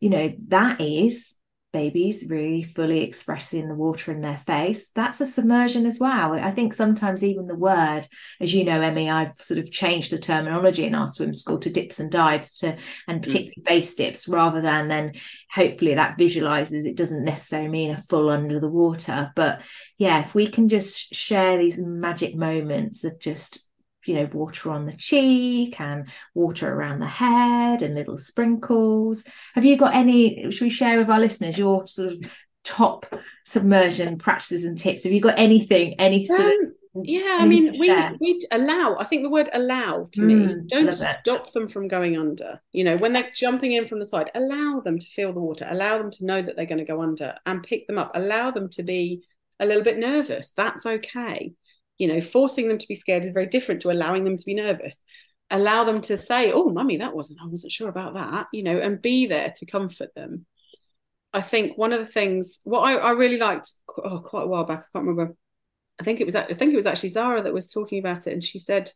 you 0.01 0.09
know 0.09 0.33
that 0.47 0.81
is 0.81 1.35
babies 1.71 2.25
really 2.29 2.63
fully 2.63 3.03
expressing 3.03 3.67
the 3.67 3.75
water 3.75 4.11
in 4.11 4.21
their 4.21 4.39
face 4.47 4.87
that's 4.95 5.21
a 5.21 5.25
submersion 5.25 5.85
as 5.85 5.99
well 5.99 6.33
i 6.33 6.51
think 6.51 6.73
sometimes 6.73 7.23
even 7.23 7.45
the 7.45 7.55
word 7.55 8.01
as 8.39 8.53
you 8.53 8.63
know 8.63 8.81
Emie 8.81 9.09
i've 9.09 9.33
sort 9.39 9.59
of 9.59 9.71
changed 9.71 10.11
the 10.11 10.17
terminology 10.17 10.85
in 10.85 10.95
our 10.95 11.07
swim 11.07 11.35
school 11.35 11.59
to 11.59 11.69
dips 11.69 11.99
and 11.99 12.11
dives 12.11 12.59
to 12.59 12.75
and 13.07 13.19
mm. 13.19 13.23
particularly 13.23 13.55
mm. 13.59 13.67
face 13.67 13.93
dips 13.93 14.27
rather 14.27 14.61
than 14.61 14.87
then 14.87 15.13
hopefully 15.51 15.93
that 15.93 16.17
visualizes 16.17 16.85
it 16.85 16.97
doesn't 16.97 17.23
necessarily 17.23 17.69
mean 17.69 17.91
a 17.91 18.01
full 18.01 18.29
under 18.29 18.59
the 18.59 18.67
water 18.67 19.31
but 19.35 19.61
yeah 19.97 20.21
if 20.21 20.33
we 20.33 20.47
can 20.47 20.69
just 20.69 21.13
share 21.13 21.57
these 21.57 21.77
magic 21.77 22.35
moments 22.35 23.03
of 23.03 23.19
just 23.19 23.68
you 24.09 24.15
know, 24.15 24.27
water 24.33 24.71
on 24.71 24.87
the 24.87 24.93
cheek 24.93 25.79
and 25.79 26.09
water 26.33 26.73
around 26.73 26.99
the 26.99 27.07
head 27.07 27.83
and 27.83 27.93
little 27.93 28.17
sprinkles. 28.17 29.25
Have 29.53 29.63
you 29.63 29.77
got 29.77 29.93
any? 29.93 30.49
Should 30.51 30.63
we 30.63 30.69
share 30.69 30.97
with 30.97 31.09
our 31.09 31.19
listeners 31.19 31.57
your 31.57 31.87
sort 31.87 32.13
of 32.13 32.19
top 32.63 33.05
submersion 33.45 34.17
practices 34.17 34.65
and 34.65 34.77
tips? 34.77 35.03
Have 35.03 35.13
you 35.13 35.21
got 35.21 35.37
anything, 35.37 35.99
any 35.99 36.25
sort 36.25 36.41
um, 36.41 36.47
of 36.47 36.69
yeah, 37.03 37.37
I 37.39 37.45
mean, 37.45 37.77
we 37.79 37.91
we 38.19 38.47
allow. 38.51 38.97
I 38.97 39.03
think 39.03 39.21
the 39.21 39.29
word 39.29 39.49
allow 39.53 40.09
to 40.13 40.21
mm, 40.21 40.47
me. 40.47 40.55
Don't 40.65 40.91
stop 40.91 41.51
them 41.53 41.69
from 41.69 41.87
going 41.87 42.17
under. 42.17 42.59
You 42.71 42.83
know, 42.83 42.97
when 42.97 43.13
they're 43.13 43.29
jumping 43.33 43.73
in 43.73 43.85
from 43.85 43.99
the 43.99 44.05
side, 44.05 44.31
allow 44.33 44.79
them 44.79 44.97
to 44.97 45.07
feel 45.07 45.31
the 45.31 45.39
water. 45.39 45.67
Allow 45.69 45.99
them 45.99 46.09
to 46.09 46.25
know 46.25 46.41
that 46.41 46.55
they're 46.55 46.65
going 46.65 46.79
to 46.79 46.91
go 46.91 47.01
under 47.01 47.35
and 47.45 47.61
pick 47.61 47.87
them 47.87 47.99
up. 47.99 48.11
Allow 48.15 48.51
them 48.51 48.69
to 48.69 48.83
be 48.83 49.21
a 49.59 49.67
little 49.67 49.83
bit 49.83 49.99
nervous. 49.99 50.51
That's 50.53 50.85
okay 50.85 51.53
you 51.99 52.07
know 52.07 52.19
forcing 52.19 52.67
them 52.67 52.79
to 52.79 52.87
be 52.87 52.95
scared 52.95 53.23
is 53.23 53.31
very 53.31 53.45
different 53.45 53.81
to 53.81 53.91
allowing 53.91 54.23
them 54.23 54.37
to 54.37 54.45
be 54.45 54.55
nervous 54.55 55.03
allow 55.51 55.83
them 55.83 56.01
to 56.01 56.17
say 56.17 56.51
oh 56.51 56.69
mummy 56.69 56.97
that 56.97 57.15
wasn't 57.15 57.39
i 57.41 57.45
wasn't 57.45 57.71
sure 57.71 57.89
about 57.89 58.15
that 58.15 58.47
you 58.51 58.63
know 58.63 58.79
and 58.79 59.01
be 59.01 59.27
there 59.27 59.53
to 59.55 59.65
comfort 59.65 60.09
them 60.15 60.45
i 61.33 61.41
think 61.41 61.77
one 61.77 61.93
of 61.93 61.99
the 61.99 62.05
things 62.05 62.61
what 62.63 62.81
i, 62.81 62.95
I 62.95 63.11
really 63.11 63.37
liked 63.37 63.71
oh, 64.03 64.19
quite 64.19 64.43
a 64.43 64.47
while 64.47 64.63
back 64.63 64.79
i 64.79 64.89
can't 64.93 65.05
remember 65.05 65.35
i 65.99 66.03
think 66.03 66.19
it 66.19 66.25
was 66.25 66.35
i 66.35 66.45
think 66.45 66.73
it 66.73 66.77
was 66.77 66.85
actually 66.85 67.09
zara 67.09 67.41
that 67.41 67.53
was 67.53 67.71
talking 67.71 67.99
about 67.99 68.25
it 68.27 68.33
and 68.33 68.43
she 68.43 68.57
said 68.57 68.91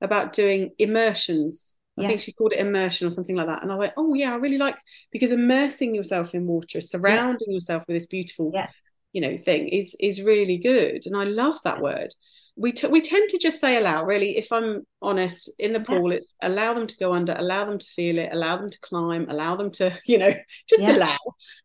about 0.00 0.32
doing 0.32 0.70
immersions 0.78 1.76
I 1.96 2.08
think 2.08 2.20
she 2.20 2.32
called 2.32 2.52
it 2.52 2.58
immersion 2.58 3.06
or 3.06 3.10
something 3.10 3.36
like 3.36 3.46
that. 3.46 3.62
And 3.62 3.70
I 3.70 3.76
went, 3.76 3.92
oh 3.96 4.14
yeah, 4.14 4.32
I 4.32 4.36
really 4.36 4.58
like 4.58 4.76
because 5.12 5.30
immersing 5.30 5.94
yourself 5.94 6.34
in 6.34 6.46
water, 6.46 6.80
surrounding 6.80 7.46
yeah. 7.48 7.54
yourself 7.54 7.84
with 7.86 7.94
this 7.94 8.06
beautiful, 8.06 8.50
yeah. 8.52 8.68
you 9.12 9.20
know, 9.20 9.38
thing 9.38 9.68
is 9.68 9.96
is 10.00 10.20
really 10.20 10.58
good. 10.58 11.06
And 11.06 11.16
I 11.16 11.24
love 11.24 11.56
that 11.62 11.80
word 11.80 12.12
we 12.56 12.72
t- 12.72 12.86
we 12.86 13.00
tend 13.00 13.28
to 13.28 13.38
just 13.38 13.60
say 13.60 13.76
allow 13.76 14.04
really 14.04 14.36
if 14.36 14.52
i'm 14.52 14.86
honest 15.02 15.50
in 15.58 15.72
the 15.72 15.80
pool 15.80 16.10
yeah. 16.10 16.18
it's 16.18 16.34
allow 16.42 16.72
them 16.72 16.86
to 16.86 16.96
go 16.98 17.12
under 17.12 17.34
allow 17.36 17.64
them 17.64 17.78
to 17.78 17.86
feel 17.86 18.18
it 18.18 18.30
allow 18.32 18.56
them 18.56 18.70
to 18.70 18.78
climb 18.80 19.28
allow 19.28 19.56
them 19.56 19.70
to 19.70 19.96
you 20.06 20.18
know 20.18 20.32
just 20.68 20.82
yeah. 20.82 20.96
allow 20.96 21.16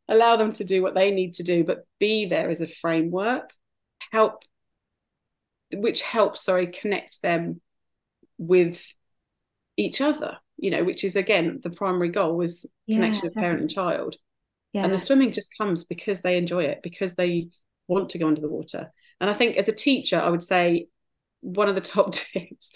allow 0.07 0.35
them 0.35 0.51
to 0.51 0.63
do 0.63 0.81
what 0.81 0.95
they 0.95 1.11
need 1.11 1.33
to 1.33 1.43
do 1.43 1.63
but 1.63 1.85
be 1.99 2.25
there 2.25 2.49
as 2.49 2.61
a 2.61 2.67
framework 2.67 3.51
help 4.11 4.43
which 5.73 6.01
helps 6.01 6.43
sorry 6.43 6.65
connect 6.67 7.21
them 7.21 7.61
with 8.37 8.93
each 9.77 10.01
other 10.01 10.37
you 10.57 10.71
know 10.71 10.83
which 10.83 11.03
is 11.03 11.15
again 11.15 11.59
the 11.61 11.69
primary 11.69 12.09
goal 12.09 12.35
was 12.35 12.65
yeah, 12.87 12.95
connection 12.95 13.27
of 13.27 13.33
parent 13.33 13.61
and 13.61 13.69
child 13.69 14.15
yeah. 14.73 14.83
and 14.83 14.93
the 14.93 14.99
swimming 14.99 15.31
just 15.31 15.55
comes 15.57 15.83
because 15.83 16.21
they 16.21 16.37
enjoy 16.37 16.63
it 16.63 16.79
because 16.81 17.15
they 17.15 17.49
want 17.87 18.09
to 18.09 18.17
go 18.17 18.27
under 18.27 18.41
the 18.41 18.49
water 18.49 18.91
and 19.19 19.29
I 19.29 19.33
think 19.33 19.57
as 19.57 19.67
a 19.67 19.73
teacher, 19.73 20.17
I 20.17 20.29
would 20.29 20.43
say 20.43 20.87
one 21.41 21.69
of 21.69 21.75
the 21.75 21.81
top 21.81 22.11
tips 22.13 22.71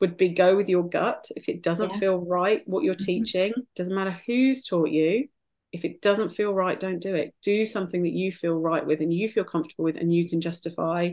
would 0.00 0.16
be 0.16 0.28
go 0.28 0.56
with 0.56 0.68
your 0.68 0.88
gut. 0.88 1.26
If 1.36 1.48
it 1.48 1.62
doesn't 1.62 1.92
yeah. 1.92 1.98
feel 1.98 2.18
right, 2.18 2.62
what 2.66 2.84
you're 2.84 2.94
mm-hmm. 2.94 3.04
teaching, 3.04 3.52
doesn't 3.74 3.94
matter 3.94 4.18
who's 4.26 4.64
taught 4.64 4.90
you. 4.90 5.28
If 5.72 5.84
it 5.84 6.00
doesn't 6.00 6.30
feel 6.30 6.54
right, 6.54 6.78
don't 6.78 7.00
do 7.00 7.14
it. 7.14 7.34
Do 7.42 7.66
something 7.66 8.02
that 8.02 8.12
you 8.12 8.32
feel 8.32 8.54
right 8.54 8.86
with 8.86 9.00
and 9.00 9.12
you 9.12 9.28
feel 9.28 9.44
comfortable 9.44 9.84
with 9.84 9.96
and 9.96 10.14
you 10.14 10.28
can 10.28 10.40
justify 10.40 11.10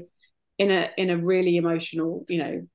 in 0.57 0.71
a 0.71 0.89
in 0.97 1.09
a 1.09 1.17
really 1.17 1.57
emotional, 1.57 2.25
you 2.29 2.39
know, 2.39 2.67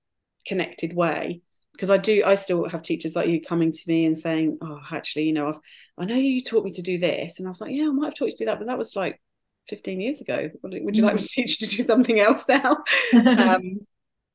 connected 0.46 0.94
way. 0.94 1.42
Because 1.72 1.90
I 1.90 1.96
do, 1.96 2.24
I 2.26 2.34
still 2.34 2.68
have 2.68 2.82
teachers 2.82 3.14
like 3.14 3.28
you 3.28 3.40
coming 3.40 3.70
to 3.70 3.80
me 3.86 4.04
and 4.04 4.18
saying, 4.18 4.58
"Oh, 4.60 4.80
actually, 4.90 5.24
you 5.26 5.32
know, 5.32 5.48
I've, 5.48 5.60
I 5.96 6.04
know 6.06 6.16
you 6.16 6.42
taught 6.42 6.64
me 6.64 6.72
to 6.72 6.82
do 6.82 6.98
this," 6.98 7.38
and 7.38 7.46
I 7.46 7.50
was 7.50 7.60
like, 7.60 7.72
"Yeah, 7.72 7.84
I 7.84 7.92
might 7.92 8.06
have 8.06 8.14
taught 8.14 8.24
you 8.26 8.30
to 8.32 8.36
do 8.36 8.44
that, 8.46 8.58
but 8.58 8.66
that 8.66 8.78
was 8.78 8.96
like 8.96 9.20
15 9.68 10.00
years 10.00 10.20
ago. 10.20 10.50
Would 10.62 10.96
you 10.96 11.04
like 11.04 11.14
me 11.14 11.20
mm. 11.20 11.26
to 11.26 11.28
teach 11.28 11.60
you 11.60 11.66
to 11.66 11.76
do 11.76 11.84
something 11.84 12.18
else 12.18 12.48
now? 12.48 12.78
Um, 13.14 13.86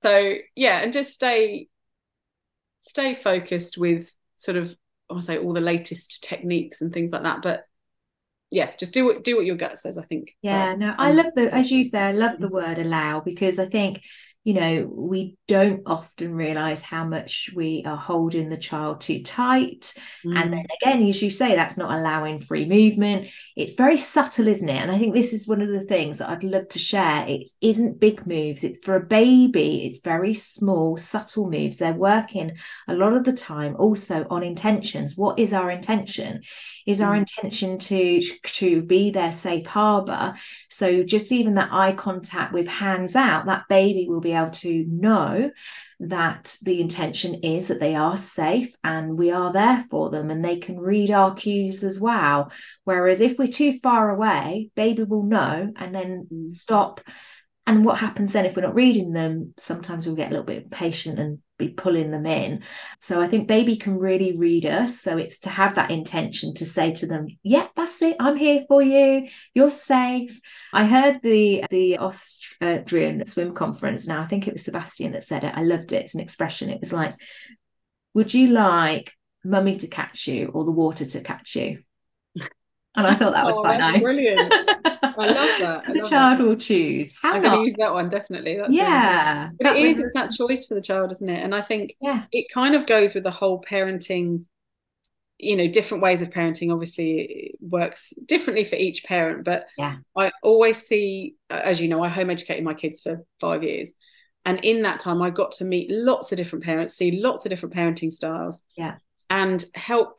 so 0.03 0.35
yeah 0.55 0.81
and 0.81 0.93
just 0.93 1.13
stay 1.13 1.67
stay 2.77 3.13
focused 3.15 3.77
with 3.77 4.13
sort 4.35 4.57
of 4.57 4.75
I 5.09 5.13
want 5.13 5.25
to 5.25 5.31
say 5.31 5.37
all 5.37 5.53
the 5.53 5.61
latest 5.61 6.23
techniques 6.23 6.81
and 6.81 6.93
things 6.93 7.11
like 7.11 7.23
that 7.23 7.41
but 7.41 7.63
yeah 8.51 8.71
just 8.77 8.93
do 8.93 9.05
what 9.05 9.23
do 9.23 9.37
what 9.37 9.45
your 9.45 9.55
gut 9.55 9.79
says 9.79 9.97
I 9.97 10.03
think. 10.03 10.35
Yeah 10.41 10.73
so, 10.73 10.77
no 10.77 10.95
I 10.97 11.09
um, 11.11 11.17
love 11.17 11.31
the 11.35 11.53
as 11.53 11.71
you 11.71 11.85
say 11.85 11.99
I 11.99 12.11
love 12.11 12.39
the 12.39 12.49
mm. 12.49 12.51
word 12.51 12.77
allow 12.77 13.21
because 13.21 13.57
I 13.57 13.65
think 13.65 14.01
you 14.43 14.53
know, 14.53 14.89
we 14.91 15.37
don't 15.47 15.83
often 15.85 16.33
realize 16.33 16.81
how 16.81 17.05
much 17.05 17.49
we 17.55 17.83
are 17.85 17.95
holding 17.95 18.49
the 18.49 18.57
child 18.57 18.99
too 18.99 19.23
tight. 19.23 19.93
Mm. 20.25 20.37
And 20.37 20.53
then 20.53 20.65
again, 20.81 21.07
as 21.07 21.21
you 21.21 21.29
say, 21.29 21.55
that's 21.55 21.77
not 21.77 21.97
allowing 21.97 22.41
free 22.41 22.65
movement. 22.65 23.29
It's 23.55 23.75
very 23.75 23.97
subtle, 23.97 24.49
isn't 24.49 24.67
it? 24.67 24.81
And 24.81 24.91
I 24.91 24.99
think 24.99 25.13
this 25.13 25.31
is 25.31 25.47
one 25.47 25.61
of 25.61 25.69
the 25.69 25.85
things 25.85 26.17
that 26.17 26.29
I'd 26.29 26.43
love 26.43 26.67
to 26.69 26.79
share. 26.79 27.25
It 27.25 27.49
isn't 27.61 28.01
big 28.01 28.27
moves. 28.27 28.65
It's 28.65 28.83
for 28.83 28.95
a 28.95 29.05
baby, 29.05 29.85
it's 29.85 29.99
very 29.99 30.33
small, 30.33 30.97
subtle 30.97 31.49
moves. 31.49 31.77
They're 31.77 31.93
working 31.93 32.57
a 32.89 32.95
lot 32.95 33.13
of 33.13 33.23
the 33.23 33.33
time 33.33 33.77
also 33.79 34.27
on 34.29 34.43
intentions. 34.43 35.15
What 35.15 35.39
is 35.39 35.53
our 35.53 35.71
intention? 35.71 36.41
is 36.85 37.01
our 37.01 37.15
mm. 37.15 37.19
intention 37.19 37.77
to 37.77 38.21
to 38.43 38.81
be 38.81 39.11
their 39.11 39.31
safe 39.31 39.65
harbor 39.65 40.33
so 40.69 41.03
just 41.03 41.31
even 41.31 41.55
that 41.55 41.69
eye 41.71 41.93
contact 41.93 42.53
with 42.53 42.67
hands 42.67 43.15
out 43.15 43.45
that 43.45 43.67
baby 43.69 44.05
will 44.09 44.21
be 44.21 44.32
able 44.35 44.51
to 44.51 44.85
know 44.87 45.51
that 45.99 46.57
the 46.61 46.81
intention 46.81 47.35
is 47.35 47.67
that 47.67 47.79
they 47.79 47.95
are 47.95 48.17
safe 48.17 48.75
and 48.83 49.17
we 49.17 49.31
are 49.31 49.53
there 49.53 49.85
for 49.89 50.09
them 50.09 50.29
and 50.29 50.43
they 50.43 50.57
can 50.57 50.79
read 50.79 51.11
our 51.11 51.33
cues 51.33 51.83
as 51.83 51.99
well. 51.99 52.51
Whereas 52.83 53.21
if 53.21 53.37
we're 53.37 53.47
too 53.47 53.79
far 53.79 54.09
away 54.09 54.69
baby 54.75 55.03
will 55.03 55.23
know 55.23 55.71
and 55.75 55.95
then 55.95 56.27
mm. 56.31 56.49
stop. 56.49 57.01
And 57.65 57.85
what 57.85 57.99
happens 57.99 58.33
then 58.33 58.45
if 58.45 58.55
we're 58.55 58.63
not 58.63 58.75
reading 58.75 59.13
them? 59.13 59.53
Sometimes 59.57 60.05
we'll 60.05 60.17
get 60.17 60.27
a 60.27 60.31
little 60.31 60.45
bit 60.45 60.63
impatient 60.63 61.17
and 61.19 61.39
be 61.57 61.69
pulling 61.69 62.11
them 62.11 62.25
in. 62.25 62.63
So 62.99 63.21
i 63.21 63.27
think 63.27 63.47
baby 63.47 63.75
can 63.75 63.97
really 63.97 64.37
read 64.37 64.65
us. 64.65 64.99
So 64.99 65.17
it's 65.17 65.39
to 65.41 65.49
have 65.49 65.75
that 65.75 65.91
intention 65.91 66.53
to 66.55 66.65
say 66.65 66.93
to 66.93 67.05
them 67.05 67.27
yeah 67.43 67.67
that's 67.75 68.01
it. 68.01 68.17
I'm 68.19 68.37
here 68.37 68.65
for 68.67 68.81
you. 68.81 69.27
You're 69.53 69.71
safe. 69.71 70.39
I 70.71 70.85
heard 70.85 71.21
the 71.21 71.65
the 71.69 71.97
austrian 71.97 73.25
swim 73.25 73.53
conference. 73.53 74.07
Now 74.07 74.21
i 74.21 74.27
think 74.27 74.47
it 74.47 74.53
was 74.53 74.65
sebastian 74.65 75.11
that 75.13 75.23
said 75.23 75.43
it. 75.43 75.53
I 75.55 75.61
loved 75.63 75.93
it. 75.93 76.03
It's 76.03 76.15
an 76.15 76.21
expression. 76.21 76.69
It 76.69 76.81
was 76.81 76.93
like 76.93 77.15
would 78.13 78.33
you 78.33 78.47
like 78.47 79.11
mummy 79.43 79.75
to 79.77 79.87
catch 79.87 80.27
you 80.27 80.47
or 80.53 80.63
the 80.63 80.71
water 80.71 81.05
to 81.05 81.21
catch 81.21 81.55
you 81.55 81.83
and 82.95 83.07
I 83.07 83.15
thought 83.15 83.33
that 83.33 83.45
was 83.45 83.57
oh, 83.57 83.61
quite 83.61 83.79
nice. 83.79 84.01
Brilliant. 84.01 84.53
I 84.85 85.27
love 85.27 85.59
that. 85.59 85.83
I 85.87 85.93
the 85.93 86.07
child 86.09 86.39
that. 86.39 86.43
will 86.43 86.55
choose. 86.55 87.13
How 87.21 87.33
I'm 87.33 87.41
going 87.41 87.57
to 87.57 87.63
use 87.63 87.75
that 87.77 87.93
one 87.93 88.09
definitely. 88.09 88.57
That's 88.57 88.73
yeah, 88.73 89.43
really 89.43 89.55
but 89.59 89.75
it 89.75 89.85
is. 89.85 89.99
It's 89.99 90.13
that 90.13 90.31
choice 90.31 90.65
for 90.65 90.75
the 90.75 90.81
child, 90.81 91.11
isn't 91.11 91.29
it? 91.29 91.43
And 91.43 91.53
I 91.53 91.61
think 91.61 91.95
yeah, 92.01 92.23
it 92.31 92.47
kind 92.53 92.75
of 92.75 92.85
goes 92.85 93.13
with 93.13 93.23
the 93.23 93.31
whole 93.31 93.61
parenting 93.61 94.41
you 95.39 95.55
know 95.55 95.67
different 95.67 96.01
ways 96.01 96.21
of 96.21 96.29
parenting 96.29 96.71
obviously 96.71 97.55
works 97.59 98.13
differently 98.25 98.63
for 98.63 98.75
each 98.75 99.03
parent 99.03 99.43
but 99.43 99.65
yeah 99.77 99.97
i 100.15 100.31
always 100.41 100.87
see 100.87 101.35
as 101.49 101.81
you 101.81 101.89
know 101.89 102.01
i 102.01 102.07
home 102.07 102.29
educated 102.29 102.63
my 102.63 102.73
kids 102.73 103.01
for 103.01 103.25
five 103.41 103.63
years 103.63 103.93
and 104.45 104.59
in 104.63 104.83
that 104.83 104.99
time 104.99 105.21
i 105.21 105.29
got 105.29 105.51
to 105.51 105.65
meet 105.65 105.91
lots 105.91 106.31
of 106.31 106.37
different 106.37 106.63
parents 106.63 106.93
see 106.93 107.19
lots 107.19 107.45
of 107.45 107.49
different 107.49 107.75
parenting 107.75 108.11
styles 108.11 108.63
yeah 108.77 108.95
and 109.29 109.65
help 109.75 110.17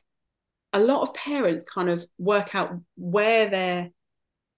a 0.75 0.81
lot 0.81 1.03
of 1.03 1.15
parents 1.15 1.65
kind 1.65 1.89
of 1.89 2.05
work 2.19 2.55
out 2.55 2.79
where 2.97 3.47
their 3.49 3.91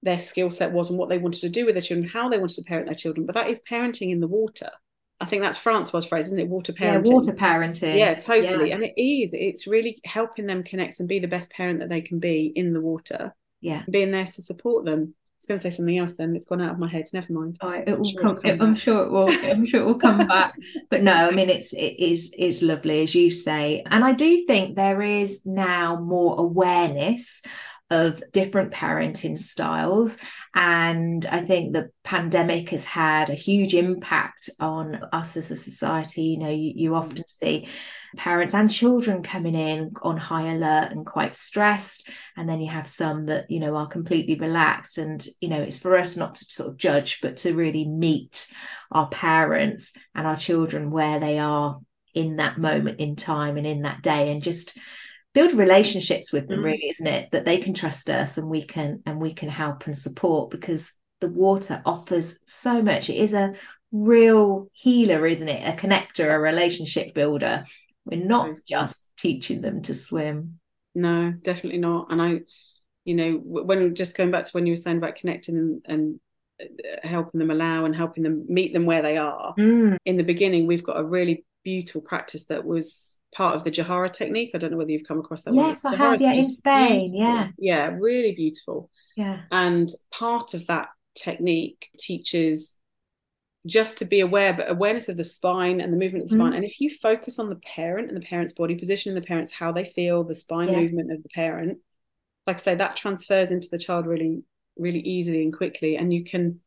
their 0.03 0.19
skill 0.19 0.51
set 0.51 0.73
was 0.73 0.91
and 0.91 0.99
what 0.99 1.09
they 1.09 1.19
wanted 1.19 1.41
to 1.41 1.49
do 1.49 1.65
with 1.65 1.75
their 1.75 1.83
children 1.83 2.09
how 2.09 2.29
they 2.29 2.39
wanted 2.39 2.55
to 2.57 2.63
parent 2.63 2.87
their 2.87 2.95
children 2.95 3.27
but 3.27 3.35
that 3.35 3.49
is 3.49 3.61
parenting 3.69 4.11
in 4.11 4.21
the 4.21 4.27
water 4.27 4.71
I 5.19 5.25
think 5.25 5.43
that's 5.43 5.57
Francois' 5.57 6.03
phrase, 6.03 6.27
isn't 6.27 6.39
it? 6.39 6.49
Water 6.49 6.75
parenting. 6.75 7.07
Yeah, 7.07 7.13
water 7.13 7.33
parenting. 7.33 7.97
Yeah, 7.97 8.15
totally. 8.17 8.69
Yeah. 8.69 8.75
And 8.75 8.85
it 8.85 9.01
is. 9.01 9.33
It's 9.33 9.67
really 9.67 9.99
helping 10.05 10.47
them 10.47 10.63
connect 10.63 11.01
and 11.01 11.09
be 11.09 11.21
the 11.21 11.29
best 11.29 11.53
parent 11.53 11.81
that 11.81 11.89
they 11.89 12.03
can 12.03 12.19
be 12.19 12.53
in 12.55 12.75
the 12.75 12.83
water. 12.83 13.35
Yeah. 13.63 13.83
Being 13.91 14.11
there 14.11 14.27
to 14.27 14.43
support 14.43 14.85
them. 14.85 15.15
Was 15.49 15.63
going 15.63 15.71
to 15.71 15.71
say 15.71 15.77
something 15.77 15.99
else 15.99 16.15
then. 16.15 16.35
It's 16.35 16.45
gone 16.47 16.61
out 16.61 16.73
of 16.73 16.79
my 16.79 16.89
head. 16.89 17.05
Never 17.13 17.33
mind. 17.33 17.57
Oh, 17.61 17.71
it 17.71 17.87
will 17.87 17.99
I'm 17.99 18.05
sure 18.05 18.21
come. 18.23 18.37
come 18.37 18.51
it, 18.51 18.63
I'm 18.63 18.75
sure 18.75 19.05
it 19.05 19.11
will. 19.13 19.31
I'm 19.31 19.67
sure 19.67 19.81
it 19.81 19.87
will 19.87 19.99
come 19.99 20.19
back. 20.27 20.59
But 20.91 21.03
no, 21.03 21.13
I 21.13 21.31
mean 21.31 21.49
it's 21.51 21.73
it 21.73 22.01
is 22.01 22.33
it's 22.37 22.63
lovely 22.63 23.03
as 23.03 23.15
you 23.15 23.31
say, 23.31 23.85
and 23.89 24.05
I 24.05 24.13
do 24.13 24.45
think 24.47 24.75
there 24.75 25.01
is 25.03 25.43
now 25.45 26.01
more 26.01 26.35
awareness 26.39 27.43
of 27.91 28.23
different 28.33 28.73
parenting 28.73 29.39
styles. 29.39 30.19
And 30.55 31.25
I 31.27 31.43
think 31.43 31.73
the 31.73 31.91
pandemic 32.03 32.71
has 32.71 32.85
had 32.85 33.31
a 33.31 33.35
huge 33.35 33.75
impact 33.75 34.51
on 34.59 35.01
us 35.13 35.37
as 35.37 35.51
a 35.51 35.57
society. 35.57 36.23
You 36.23 36.39
know, 36.39 36.51
you, 36.51 36.73
you 36.75 36.91
mm. 36.91 36.97
often 36.97 37.25
see 37.29 37.69
parents 38.17 38.55
and 38.55 38.71
children 38.71 39.23
coming 39.23 39.55
in 39.55 39.93
on 40.03 40.17
high 40.17 40.53
alert 40.53 40.91
and 40.91 41.07
quite 41.07 41.37
stressed. 41.37 42.09
And 42.37 42.49
then 42.49 42.61
you 42.61 42.71
have 42.71 42.89
some 42.89 43.27
that, 43.27 43.51
you 43.51 43.61
know, 43.61 43.77
are 43.77 43.87
completely 43.87 44.35
relaxed. 44.35 44.99
And, 44.99 45.25
you 45.41 45.49
know, 45.49 45.63
it's 45.63 45.79
for 45.79 45.97
us 45.97 46.17
not 46.17 46.35
to 46.37 46.45
sort 46.47 46.71
of 46.71 46.79
judge, 46.79 47.21
but 47.21 47.37
to 47.39 47.55
really 47.55 47.87
meet 47.87 48.49
our 48.91 49.09
parents 49.09 49.93
and 50.15 50.27
our 50.27 50.37
children 50.37 50.91
where 50.91 51.21
they 51.21 51.39
are 51.39 51.79
in 52.15 52.37
that 52.37 52.59
moment 52.59 52.99
in 52.99 53.15
time 53.15 53.59
and 53.59 53.67
in 53.67 53.83
that 53.83 54.03
day 54.03 54.33
and 54.33 54.43
just 54.43 54.77
build 55.37 55.53
relationships 55.53 56.33
with 56.33 56.49
them 56.49 56.61
mm. 56.61 56.65
really 56.65 56.89
isn't 56.89 57.07
it? 57.07 57.31
That 57.31 57.45
they 57.45 57.59
can 57.59 57.75
trust 57.75 58.09
us 58.09 58.39
and 58.39 58.49
we 58.49 58.65
can 58.65 59.03
and 59.05 59.21
we 59.21 59.35
can 59.35 59.51
help 59.51 59.87
and 59.87 59.97
support 59.97 60.51
because 60.51 60.93
the 61.21 61.29
water 61.29 61.83
offers 61.85 62.39
so 62.47 62.81
much. 62.81 63.11
It 63.11 63.17
is 63.17 63.35
a 63.35 63.53
real 63.93 64.71
healer 64.73 65.27
isn't 65.27 65.49
it? 65.49 65.63
A 65.63 65.77
connector 65.77 66.35
a 66.35 66.39
relationship 66.39 67.13
builder. 67.13 67.67
We're 68.07 68.25
not 68.25 68.57
just 68.67 69.11
teaching 69.19 69.61
them 69.61 69.83
to 69.83 69.95
swim. 69.95 70.59
No 70.95 71.33
definitely 71.33 71.81
not. 71.81 72.11
And 72.11 72.23
i 72.23 72.41
you 73.05 73.15
know 73.15 73.39
when 73.45 73.95
just 73.95 74.17
going 74.17 74.31
back 74.31 74.45
to 74.45 74.53
when 74.53 74.65
you 74.65 74.73
were 74.73 74.77
saying 74.77 74.97
about 74.97 75.17
connecting 75.17 75.59
and, 75.59 75.83
and 75.85 76.21
uh, 76.63 77.07
helping 77.07 77.41
them 77.41 77.51
allow 77.51 77.85
and 77.85 77.95
helping 77.95 78.23
them 78.23 78.47
meet 78.49 78.73
them 78.73 78.87
where 78.87 79.03
they 79.03 79.19
are 79.19 79.55
mm. 79.59 79.97
in 80.07 80.17
the 80.17 80.25
beginning 80.25 80.67
we've 80.67 80.83
got 80.83 80.99
a 80.99 81.05
really 81.05 81.45
beautiful 81.63 82.01
practice 82.01 82.47
that 82.47 82.65
was 82.65 83.21
part 83.37 83.55
of 83.55 83.65
the 83.65 83.71
Jahara 83.71 84.11
technique. 84.11 84.53
I 84.55 84.59
don't 84.59 84.71
know 84.71 84.79
whether 84.79 84.91
you've 84.91 85.07
come 85.07 85.19
across 85.19 85.43
that 85.43 85.55
yes, 85.55 85.85
one. 85.85 85.95
I 85.95 85.97
have. 85.97 86.21
Yeah, 86.21 86.33
in 86.33 86.51
Spain. 86.51 87.11
Beautiful. 87.11 87.19
Yeah. 87.19 87.49
Yeah, 87.59 87.97
really 88.01 88.33
beautiful. 88.33 88.91
Yeah. 89.15 89.43
And 89.53 89.91
part 90.11 90.55
of 90.55 90.67
that 90.69 90.89
technique 91.15 91.91
teaches 91.99 92.77
just 93.67 93.99
to 93.99 94.05
be 94.05 94.21
aware, 94.21 94.55
but 94.55 94.71
awareness 94.71 95.09
of 95.09 95.19
the 95.19 95.25
spine 95.25 95.81
and 95.81 95.93
the 95.93 95.99
movement 95.99 96.25
of 96.25 96.31
the 96.31 96.37
spine. 96.37 96.53
Mm. 96.53 96.57
And 96.57 96.65
if 96.65 96.81
you 96.81 96.89
focus 96.89 97.39
on 97.39 97.51
the 97.51 97.57
parent 97.57 98.09
and 98.09 98.17
the 98.17 98.27
parent's 98.27 98.55
body 98.55 98.77
position 98.77 99.15
and 99.15 99.23
the 99.23 99.27
parent's 99.27 99.53
how 99.53 99.71
they 99.71 99.85
feel, 99.85 100.25
the 100.25 100.35
spine 100.35 100.69
yeah. 100.69 100.81
movement 100.81 101.13
of 101.13 101.23
the 101.23 101.29
parent, 101.29 101.79
like 102.47 102.57
I 102.57 102.61
say, 102.61 102.75
that 102.77 102.97
transfers 102.97 103.51
into 103.51 103.69
the 103.71 103.79
child 103.79 104.07
really, 104.07 104.45
really 104.79 105.01
easily 105.01 105.43
and 105.43 105.55
quickly. 105.55 105.97
And 105.97 106.13
you 106.13 106.25
can 106.25 106.61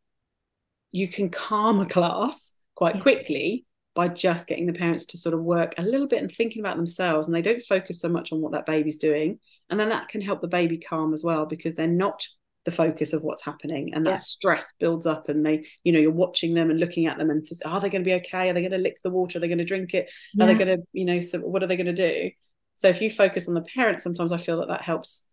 you 0.92 1.08
can 1.08 1.30
calm 1.30 1.80
a 1.80 1.86
class 1.88 2.54
quite 2.76 2.96
yeah. 2.96 3.02
quickly 3.02 3.66
by 4.00 4.08
just 4.08 4.48
getting 4.48 4.66
the 4.66 4.72
parents 4.72 5.04
to 5.04 5.18
sort 5.18 5.36
of 5.36 5.44
work 5.44 5.74
a 5.78 5.82
little 5.82 6.08
bit 6.08 6.22
and 6.22 6.32
thinking 6.32 6.62
about 6.62 6.78
themselves 6.78 7.28
and 7.28 7.36
they 7.36 7.42
don't 7.42 7.62
focus 7.64 8.00
so 8.00 8.08
much 8.08 8.32
on 8.32 8.40
what 8.40 8.54
that 8.54 8.66
baby's 8.66 8.98
doing. 8.98 9.38
And 9.70 9.78
then 9.78 9.90
that 9.90 10.08
can 10.08 10.22
help 10.22 10.40
the 10.40 10.48
baby 10.48 10.78
calm 10.78 11.14
as 11.14 11.22
well 11.22 11.46
because 11.46 11.76
they're 11.76 11.86
not 11.86 12.26
the 12.64 12.72
focus 12.72 13.12
of 13.12 13.24
what's 13.24 13.44
happening 13.44 13.94
and 13.94 14.06
that 14.06 14.12
yeah. 14.12 14.16
stress 14.16 14.74
builds 14.80 15.06
up 15.06 15.28
and 15.28 15.46
they 15.46 15.66
you 15.84 15.92
know 15.92 16.00
you're 16.00 16.12
watching 16.12 16.54
them 16.54 16.70
and 16.70 16.80
looking 16.80 17.08
at 17.08 17.18
them 17.18 17.30
and 17.30 17.46
are 17.66 17.82
they 17.82 17.90
going 17.90 18.02
to 18.02 18.10
be 18.10 18.14
okay? 18.14 18.50
Are 18.50 18.54
they 18.54 18.62
going 18.62 18.72
to 18.72 18.78
lick 18.78 18.96
the 19.04 19.10
water? 19.10 19.38
Are 19.38 19.42
they 19.42 19.50
going 19.50 19.58
to 19.58 19.66
drink 19.66 19.94
it? 19.94 20.10
Yeah. 20.34 20.46
are 20.46 20.48
they 20.48 20.56
going 20.56 20.78
to 20.78 20.88
you 20.94 21.04
know 21.04 21.20
so 21.20 21.40
what 21.40 21.62
are 21.62 21.68
they 21.68 21.76
going 21.76 21.94
to 21.94 21.94
do? 21.94 22.32
So 22.76 22.88
if 22.88 23.02
you 23.02 23.10
focus 23.10 23.50
on 23.50 23.54
the 23.54 23.68
parents 23.76 24.04
sometimes 24.04 24.32
i 24.32 24.38
feel 24.38 24.60
that 24.60 24.70
that 24.70 24.82
helps 24.82 25.28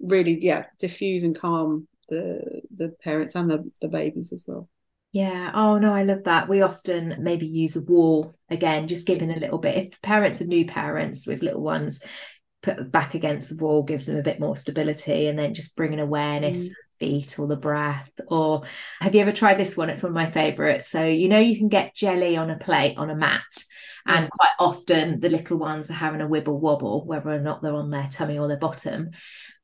really 0.00 0.42
yeah 0.42 0.64
diffuse 0.78 1.22
and 1.22 1.38
calm 1.38 1.86
the 2.08 2.62
the 2.74 2.88
parents 3.04 3.34
and 3.34 3.50
the, 3.50 3.70
the 3.82 3.88
babies 3.88 4.32
as 4.32 4.46
well 4.48 4.70
yeah. 5.16 5.50
Oh 5.54 5.78
no, 5.78 5.94
I 5.94 6.02
love 6.02 6.24
that. 6.24 6.46
We 6.46 6.60
often 6.60 7.16
maybe 7.20 7.46
use 7.46 7.74
a 7.74 7.80
wall 7.80 8.34
again, 8.50 8.86
just 8.86 9.06
giving 9.06 9.30
a 9.30 9.38
little 9.38 9.56
bit. 9.56 9.76
If 9.76 10.02
parents 10.02 10.42
are 10.42 10.46
new 10.46 10.66
parents 10.66 11.26
with 11.26 11.42
little 11.42 11.62
ones, 11.62 12.02
put 12.62 12.92
back 12.92 13.14
against 13.14 13.48
the 13.48 13.56
wall 13.56 13.82
gives 13.82 14.06
them 14.06 14.18
a 14.18 14.22
bit 14.22 14.40
more 14.40 14.58
stability, 14.58 15.28
and 15.28 15.38
then 15.38 15.54
just 15.54 15.74
bringing 15.74 16.00
awareness. 16.00 16.68
Mm. 16.68 16.72
Feet 16.98 17.38
or 17.38 17.46
the 17.46 17.56
breath, 17.56 18.10
or 18.28 18.62
have 19.02 19.14
you 19.14 19.20
ever 19.20 19.30
tried 19.30 19.58
this 19.58 19.76
one? 19.76 19.90
It's 19.90 20.02
one 20.02 20.12
of 20.12 20.14
my 20.14 20.30
favorites. 20.30 20.88
So, 20.88 21.04
you 21.04 21.28
know, 21.28 21.38
you 21.38 21.58
can 21.58 21.68
get 21.68 21.94
jelly 21.94 22.38
on 22.38 22.48
a 22.48 22.56
plate 22.56 22.96
on 22.96 23.10
a 23.10 23.14
mat, 23.14 23.42
and 24.06 24.24
yes. 24.24 24.30
quite 24.32 24.52
often 24.58 25.20
the 25.20 25.28
little 25.28 25.58
ones 25.58 25.90
are 25.90 25.94
having 25.94 26.22
a 26.22 26.26
wibble 26.26 26.58
wobble, 26.58 27.04
whether 27.04 27.28
or 27.28 27.38
not 27.38 27.60
they're 27.60 27.74
on 27.74 27.90
their 27.90 28.08
tummy 28.10 28.38
or 28.38 28.48
their 28.48 28.56
bottom 28.56 29.10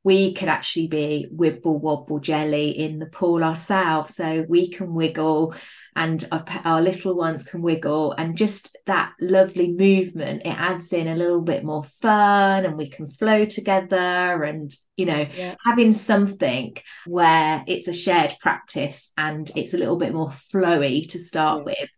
we 0.03 0.33
could 0.33 0.49
actually 0.49 0.87
be 0.87 1.27
wibble 1.33 1.79
wobble 1.79 2.19
jelly 2.19 2.71
in 2.71 2.99
the 2.99 3.05
pool 3.05 3.43
ourselves. 3.43 4.15
So 4.15 4.45
we 4.47 4.69
can 4.69 4.93
wiggle 4.93 5.55
and 5.95 6.27
our, 6.31 6.43
our, 6.63 6.81
little 6.81 7.15
ones 7.15 7.45
can 7.45 7.61
wiggle 7.61 8.13
and 8.13 8.35
just 8.35 8.77
that 8.85 9.13
lovely 9.19 9.71
movement 9.71 10.41
it 10.43 10.49
adds 10.49 10.91
in 10.91 11.07
a 11.07 11.15
little 11.15 11.41
bit 11.41 11.63
more 11.63 11.83
fun 11.83 12.65
and 12.65 12.77
we 12.77 12.89
can 12.89 13.07
flow 13.07 13.45
together 13.45 14.43
and 14.43 14.73
you 14.97 15.05
know 15.05 15.25
yeah. 15.35 15.55
having 15.63 15.93
something 15.93 16.75
where 17.05 17.63
it's 17.67 17.87
a 17.87 17.93
shared 17.93 18.35
practice 18.39 19.11
and 19.17 19.51
it's 19.55 19.73
a 19.73 19.77
little 19.77 19.97
bit 19.97 20.13
more 20.13 20.29
flowy 20.29 21.07
to 21.09 21.19
start 21.19 21.59
yeah. 21.59 21.63
with 21.65 21.89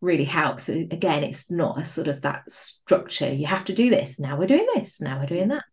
really 0.00 0.24
helps. 0.24 0.68
Again, 0.68 1.24
it's 1.24 1.50
not 1.50 1.80
a 1.80 1.84
sort 1.84 2.08
of 2.08 2.22
that 2.22 2.50
structure. 2.50 3.32
You 3.32 3.46
have 3.46 3.64
to 3.66 3.74
do 3.74 3.90
this. 3.90 4.18
Now 4.18 4.38
we're 4.38 4.46
doing 4.46 4.66
this. 4.74 5.00
Now 5.00 5.20
we're 5.20 5.26
doing 5.26 5.48
that. 5.48 5.64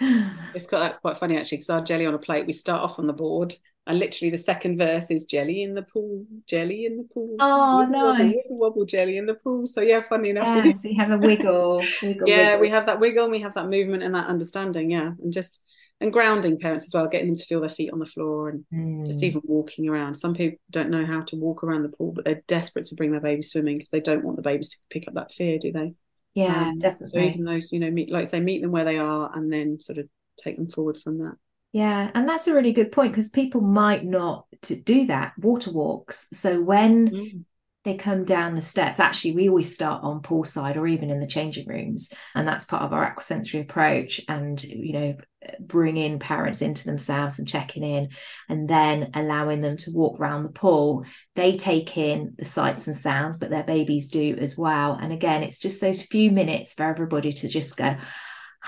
it's 0.54 0.66
got 0.66 0.80
that's 0.80 0.98
quite 0.98 1.18
funny 1.18 1.36
actually 1.36 1.58
because 1.58 1.70
our 1.70 1.82
jelly 1.82 2.06
on 2.06 2.14
a 2.14 2.18
plate, 2.18 2.46
we 2.46 2.52
start 2.52 2.82
off 2.82 2.98
on 2.98 3.06
the 3.06 3.12
board 3.12 3.54
and 3.86 3.98
literally 4.00 4.30
the 4.30 4.38
second 4.38 4.78
verse 4.78 5.10
is 5.12 5.26
jelly 5.26 5.62
in 5.62 5.74
the 5.74 5.82
pool, 5.82 6.24
jelly 6.48 6.86
in 6.86 6.96
the 6.96 7.04
pool. 7.04 7.36
Oh, 7.38 7.86
wiggle, 7.86 8.14
nice. 8.14 8.34
Wobble, 8.48 8.58
wobble, 8.58 8.84
jelly 8.84 9.16
in 9.16 9.26
the 9.26 9.34
pool. 9.34 9.66
So 9.66 9.80
yeah, 9.80 10.02
funny 10.02 10.30
enough. 10.30 10.64
Yeah, 10.64 10.72
so 10.72 10.88
you 10.88 11.00
have 11.00 11.12
a 11.12 11.18
wiggle. 11.18 11.84
wiggle 12.02 12.28
yeah, 12.28 12.52
wiggle. 12.54 12.60
we 12.60 12.68
have 12.70 12.86
that 12.86 12.98
wiggle 12.98 13.24
and 13.24 13.32
we 13.32 13.40
have 13.40 13.54
that 13.54 13.68
movement 13.68 14.02
and 14.02 14.14
that 14.16 14.26
understanding. 14.26 14.90
Yeah. 14.90 15.12
And 15.22 15.32
just 15.32 15.62
and 16.00 16.12
grounding 16.12 16.58
parents 16.58 16.86
as 16.86 16.94
well, 16.94 17.08
getting 17.08 17.28
them 17.28 17.36
to 17.36 17.44
feel 17.44 17.60
their 17.60 17.70
feet 17.70 17.92
on 17.92 17.98
the 17.98 18.06
floor 18.06 18.50
and 18.50 18.64
mm. 18.72 19.06
just 19.06 19.22
even 19.22 19.40
walking 19.44 19.88
around. 19.88 20.14
Some 20.14 20.34
people 20.34 20.58
don't 20.70 20.90
know 20.90 21.06
how 21.06 21.22
to 21.22 21.36
walk 21.36 21.64
around 21.64 21.82
the 21.82 21.88
pool, 21.88 22.12
but 22.12 22.24
they're 22.24 22.42
desperate 22.46 22.84
to 22.86 22.94
bring 22.94 23.12
their 23.12 23.20
baby 23.20 23.42
swimming 23.42 23.78
because 23.78 23.90
they 23.90 24.00
don't 24.00 24.24
want 24.24 24.36
the 24.36 24.42
babies 24.42 24.70
to 24.70 24.78
pick 24.90 25.08
up 25.08 25.14
that 25.14 25.32
fear, 25.32 25.58
do 25.58 25.72
they? 25.72 25.94
Yeah, 26.34 26.68
um, 26.68 26.78
definitely. 26.78 27.30
So 27.30 27.34
even 27.34 27.44
those, 27.44 27.72
you 27.72 27.80
know, 27.80 27.90
meet 27.90 28.10
like 28.10 28.28
say, 28.28 28.40
meet 28.40 28.60
them 28.60 28.72
where 28.72 28.84
they 28.84 28.98
are 28.98 29.30
and 29.34 29.50
then 29.50 29.80
sort 29.80 29.98
of 29.98 30.08
take 30.38 30.56
them 30.56 30.68
forward 30.68 30.98
from 30.98 31.16
that. 31.18 31.36
Yeah, 31.72 32.10
and 32.14 32.28
that's 32.28 32.46
a 32.46 32.54
really 32.54 32.72
good 32.72 32.92
point 32.92 33.12
because 33.12 33.30
people 33.30 33.62
might 33.62 34.04
not 34.04 34.46
to 34.62 34.76
do 34.76 35.06
that 35.06 35.32
water 35.38 35.70
walks. 35.70 36.28
So 36.32 36.60
when 36.60 37.08
mm 37.08 37.44
they 37.86 37.94
come 37.94 38.24
down 38.24 38.56
the 38.56 38.60
steps. 38.60 38.98
Actually, 38.98 39.36
we 39.36 39.48
always 39.48 39.72
start 39.72 40.02
on 40.02 40.20
poolside 40.20 40.76
or 40.76 40.88
even 40.88 41.08
in 41.08 41.20
the 41.20 41.26
changing 41.26 41.68
rooms, 41.68 42.12
and 42.34 42.46
that's 42.46 42.64
part 42.64 42.82
of 42.82 42.92
our 42.92 43.14
aquasensory 43.14 43.60
approach. 43.60 44.20
And 44.28 44.60
you 44.62 44.92
know, 44.92 45.16
bringing 45.60 46.18
parents 46.18 46.62
into 46.62 46.84
themselves 46.84 47.38
and 47.38 47.48
checking 47.48 47.82
in, 47.82 48.10
and 48.48 48.68
then 48.68 49.10
allowing 49.14 49.60
them 49.60 49.76
to 49.78 49.92
walk 49.92 50.20
around 50.20 50.42
the 50.42 50.50
pool. 50.50 51.04
They 51.34 51.56
take 51.56 51.96
in 51.96 52.34
the 52.38 52.44
sights 52.44 52.86
and 52.86 52.96
sounds, 52.96 53.38
but 53.38 53.50
their 53.50 53.64
babies 53.64 54.08
do 54.08 54.36
as 54.40 54.56
well. 54.56 54.98
And 55.00 55.12
again, 55.12 55.42
it's 55.42 55.58
just 55.58 55.80
those 55.80 56.02
few 56.02 56.30
minutes 56.30 56.72
for 56.72 56.84
everybody 56.84 57.32
to 57.32 57.48
just 57.48 57.76
go, 57.76 57.96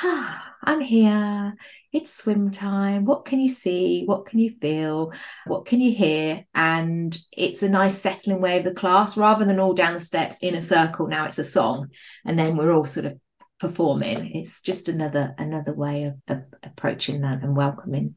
ah, 0.02 0.54
I'm 0.62 0.80
here 0.80 1.54
it's 1.92 2.12
swim 2.12 2.50
time. 2.50 3.04
What 3.04 3.24
can 3.24 3.40
you 3.40 3.48
see? 3.48 4.04
What 4.04 4.26
can 4.26 4.38
you 4.38 4.54
feel? 4.60 5.12
What 5.46 5.64
can 5.64 5.80
you 5.80 5.94
hear? 5.94 6.44
And 6.54 7.18
it's 7.32 7.62
a 7.62 7.68
nice 7.68 7.98
settling 7.98 8.40
way 8.40 8.58
of 8.58 8.64
the 8.64 8.74
class 8.74 9.16
rather 9.16 9.44
than 9.44 9.58
all 9.58 9.72
down 9.72 9.94
the 9.94 10.00
steps 10.00 10.38
in 10.42 10.54
a 10.54 10.60
circle. 10.60 11.06
Now 11.08 11.24
it's 11.24 11.38
a 11.38 11.44
song, 11.44 11.88
and 12.26 12.38
then 12.38 12.56
we're 12.56 12.72
all 12.72 12.86
sort 12.86 13.06
of 13.06 13.18
performing. 13.58 14.36
It's 14.36 14.62
just 14.62 14.88
another 14.88 15.34
another 15.38 15.72
way 15.72 16.04
of, 16.04 16.14
of 16.28 16.44
approaching 16.62 17.22
that 17.22 17.42
and 17.42 17.56
welcoming. 17.56 18.14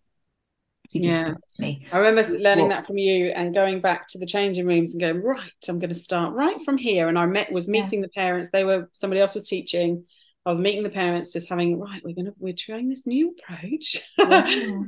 yeah, 0.93 1.33
me 1.57 1.87
I 1.91 1.99
remember 1.99 2.21
learning 2.37 2.67
what? 2.67 2.75
that 2.75 2.85
from 2.85 2.97
you 2.97 3.27
and 3.27 3.53
going 3.53 3.79
back 3.79 4.07
to 4.09 4.17
the 4.17 4.25
changing 4.25 4.67
rooms 4.67 4.93
and 4.93 5.01
going 5.01 5.21
right. 5.21 5.51
I'm 5.69 5.79
going 5.79 5.89
to 5.89 5.95
start 5.95 6.33
right 6.33 6.61
from 6.61 6.77
here. 6.77 7.07
And 7.07 7.17
I 7.17 7.25
met 7.25 7.51
was 7.51 7.67
meeting 7.67 7.99
yeah. 7.99 8.07
the 8.07 8.09
parents. 8.09 8.51
They 8.51 8.63
were 8.63 8.89
somebody 8.93 9.21
else 9.21 9.33
was 9.33 9.47
teaching 9.47 10.03
I 10.45 10.49
was 10.49 10.59
meeting 10.59 10.81
the 10.81 10.89
parents, 10.89 11.33
just 11.33 11.49
having 11.49 11.79
right. 11.79 12.01
We're 12.03 12.15
gonna 12.15 12.33
we're 12.39 12.53
trying 12.53 12.89
this 12.89 13.05
new 13.05 13.35
approach. 13.37 14.01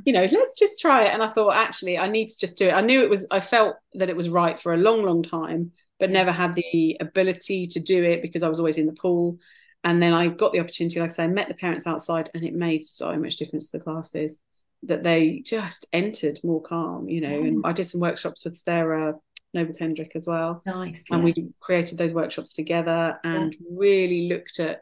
you 0.04 0.12
know, 0.12 0.26
let's 0.30 0.58
just 0.58 0.80
try 0.80 1.04
it. 1.04 1.14
And 1.14 1.22
I 1.22 1.28
thought 1.28 1.54
actually, 1.54 1.96
I 1.96 2.08
need 2.08 2.28
to 2.30 2.38
just 2.38 2.58
do 2.58 2.68
it. 2.68 2.74
I 2.74 2.80
knew 2.80 3.02
it 3.02 3.10
was. 3.10 3.26
I 3.30 3.38
felt 3.38 3.76
that 3.94 4.08
it 4.08 4.16
was 4.16 4.28
right 4.28 4.58
for 4.58 4.74
a 4.74 4.78
long, 4.78 5.04
long 5.04 5.22
time, 5.22 5.70
but 6.00 6.10
never 6.10 6.32
had 6.32 6.56
the 6.56 6.96
ability 7.00 7.68
to 7.68 7.80
do 7.80 8.02
it 8.02 8.20
because 8.20 8.42
I 8.42 8.48
was 8.48 8.58
always 8.58 8.78
in 8.78 8.86
the 8.86 8.94
pool. 8.94 9.38
And 9.84 10.02
then 10.02 10.12
I 10.12 10.28
got 10.28 10.52
the 10.52 10.60
opportunity, 10.60 10.98
like 10.98 11.10
I 11.10 11.12
say, 11.12 11.24
I 11.24 11.28
met 11.28 11.48
the 11.48 11.54
parents 11.54 11.86
outside, 11.86 12.30
and 12.34 12.42
it 12.42 12.54
made 12.54 12.84
so 12.84 13.16
much 13.16 13.36
difference 13.36 13.70
to 13.70 13.78
the 13.78 13.84
classes 13.84 14.38
that 14.82 15.02
they 15.02 15.40
just 15.44 15.86
entered 15.92 16.40
more 16.42 16.62
calm. 16.62 17.08
You 17.08 17.20
know, 17.20 17.38
yeah. 17.38 17.46
and 17.46 17.62
I 17.64 17.72
did 17.72 17.88
some 17.88 18.00
workshops 18.00 18.44
with 18.44 18.56
Sarah 18.56 19.14
Noble 19.52 19.74
Kendrick 19.74 20.12
as 20.14 20.26
well. 20.26 20.62
Nice. 20.66 21.04
And 21.10 21.22
we 21.22 21.34
created 21.60 21.98
those 21.98 22.12
workshops 22.12 22.52
together 22.52 23.18
and 23.24 23.54
yeah. 23.54 23.66
really 23.70 24.28
looked 24.28 24.58
at 24.58 24.80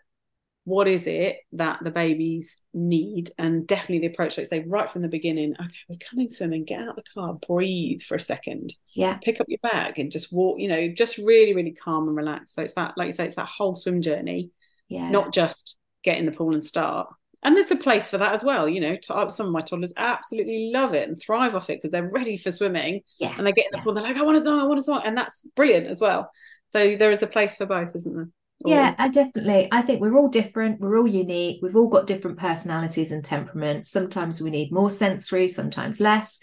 what 0.65 0.87
is 0.87 1.07
it 1.07 1.39
that 1.53 1.83
the 1.83 1.91
babies 1.91 2.63
need 2.73 3.33
and 3.37 3.67
definitely 3.67 3.99
the 3.99 4.13
approach 4.13 4.39
like 4.39 4.47
say 4.47 4.65
right 4.69 4.89
from 4.89 5.03
the 5.03 5.09
beginning 5.09 5.55
okay 5.59 5.75
we're 5.89 5.97
coming 5.99 6.29
swimming 6.29 6.65
get 6.65 6.81
out 6.81 6.95
the 6.95 7.03
car 7.15 7.35
breathe 7.49 8.01
for 8.01 8.15
a 8.15 8.21
second 8.21 8.73
yeah 8.95 9.19
pick 9.23 9.41
up 9.41 9.49
your 9.49 9.59
bag 9.63 9.99
and 9.99 10.13
just 10.13 10.33
walk 10.33 10.61
you 10.61 10.69
know 10.69 10.87
just 10.89 11.19
really 11.19 11.53
really 11.53 11.73
calm 11.73 12.07
and 12.07 12.17
relaxed 12.17 12.55
so 12.55 12.63
it's 12.63 12.75
that 12.75 12.97
like 12.97 13.07
you 13.07 13.13
say 13.13 13.27
it's 13.27 13.35
that 13.35 13.47
whole 13.47 13.75
swim 13.75 14.01
journey 14.01 14.51
yeah 14.93 15.11
not 15.11 15.33
just 15.33 15.79
get 16.05 16.19
in 16.19 16.27
the 16.27 16.33
pool 16.33 16.55
and 16.55 16.65
start 16.65 17.09
and 17.43 17.57
there's 17.57 17.71
a 17.71 17.77
place 17.77 18.09
for 18.09 18.19
that 18.19 18.33
as 18.33 18.45
well 18.45 18.69
you 18.69 18.81
know 18.81 18.97
some 19.29 19.47
of 19.47 19.53
my 19.53 19.61
toddlers 19.61 19.93
absolutely 19.97 20.71
love 20.73 20.95
it 20.95 21.09
and 21.09 21.21
thrive 21.21 21.55
off 21.55 21.71
it 21.71 21.79
because 21.79 21.91
they're 21.91 22.09
ready 22.09 22.37
for 22.37 22.53
swimming 22.53 23.01
yeah 23.19 23.35
and 23.37 23.47
they 23.47 23.53
get 23.53 23.67
in 23.67 23.71
the 23.73 23.79
yeah. 23.79 23.85
pool 23.85 23.95
they're 23.95 24.05
like 24.05 24.17
i 24.17 24.23
want 24.23 24.37
a 24.37 24.43
song 24.43 24.61
i 24.61 24.65
want 24.65 24.79
a 24.79 24.83
song 24.83 25.01
and 25.05 25.17
that's 25.17 25.49
brilliant 25.57 25.87
as 25.87 26.01
well 26.01 26.31
so 26.69 26.97
there 26.97 27.11
is 27.11 27.23
a 27.23 27.27
place 27.27 27.57
for 27.57 27.67
both 27.67 27.95
isn't 27.95 28.15
there 28.15 28.29
yeah, 28.65 28.95
I 28.99 29.09
definitely. 29.09 29.69
I 29.73 29.83
think 29.83 30.01
we're 30.01 30.17
all 30.17 30.29
different. 30.29 30.81
We're 30.81 30.99
all 30.99 31.07
unique. 31.07 31.61
We've 31.63 31.77
all 31.77 31.89
got 31.89 32.07
different 32.07 32.39
personalities 32.39 33.13
and 33.13 33.25
temperaments. 33.25 33.91
Sometimes 33.91 34.41
we 34.41 34.51
need 34.51 34.73
more 34.73 34.91
sensory, 34.91 35.49
sometimes 35.49 36.01
less. 36.01 36.41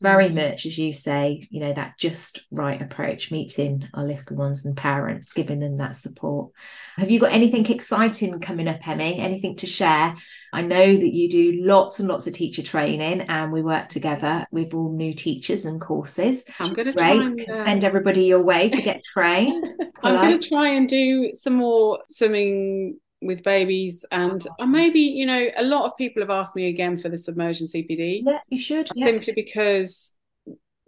Very 0.00 0.28
mm. 0.28 0.34
much, 0.34 0.66
as 0.66 0.78
you 0.78 0.92
say, 0.92 1.46
you 1.50 1.60
know, 1.60 1.72
that 1.72 1.98
just 1.98 2.40
right 2.50 2.80
approach, 2.80 3.30
meeting 3.30 3.88
our 3.94 4.04
little 4.04 4.36
ones 4.36 4.64
and 4.64 4.76
parents, 4.76 5.32
giving 5.32 5.60
them 5.60 5.76
that 5.76 5.96
support. 5.96 6.52
Have 6.96 7.10
you 7.10 7.20
got 7.20 7.32
anything 7.32 7.70
exciting 7.70 8.40
coming 8.40 8.68
up, 8.68 8.86
Emie? 8.86 9.18
Anything 9.18 9.56
to 9.56 9.66
share? 9.66 10.16
I 10.52 10.62
know 10.62 10.96
that 10.96 11.14
you 11.14 11.28
do 11.28 11.62
lots 11.64 12.00
and 12.00 12.08
lots 12.08 12.26
of 12.26 12.32
teacher 12.32 12.62
training 12.62 13.22
and 13.22 13.52
we 13.52 13.62
work 13.62 13.88
together 13.88 14.46
with 14.50 14.74
all 14.74 14.92
new 14.92 15.14
teachers 15.14 15.64
and 15.64 15.80
courses. 15.80 16.44
I'm 16.58 16.72
going 16.72 16.86
to 16.86 16.92
try 16.92 17.12
and 17.12 17.40
uh... 17.40 17.52
send 17.64 17.84
everybody 17.84 18.24
your 18.24 18.42
way 18.42 18.68
to 18.70 18.82
get 18.82 19.00
trained. 19.12 19.66
I'm 20.02 20.16
going 20.16 20.40
to 20.40 20.48
try 20.48 20.70
and 20.70 20.88
do 20.88 21.32
some 21.34 21.54
more 21.54 22.00
swimming 22.08 22.98
with 23.22 23.42
babies 23.42 24.04
and 24.10 24.46
uh, 24.58 24.66
maybe 24.66 25.00
you 25.00 25.26
know 25.26 25.48
a 25.56 25.62
lot 25.62 25.84
of 25.84 25.96
people 25.96 26.22
have 26.22 26.30
asked 26.30 26.56
me 26.56 26.68
again 26.68 26.96
for 26.96 27.08
the 27.08 27.18
submersion 27.18 27.66
cpd 27.66 28.22
yeah 28.24 28.38
you 28.48 28.58
should 28.58 28.88
simply 28.94 29.26
yeah. 29.28 29.34
because 29.34 30.16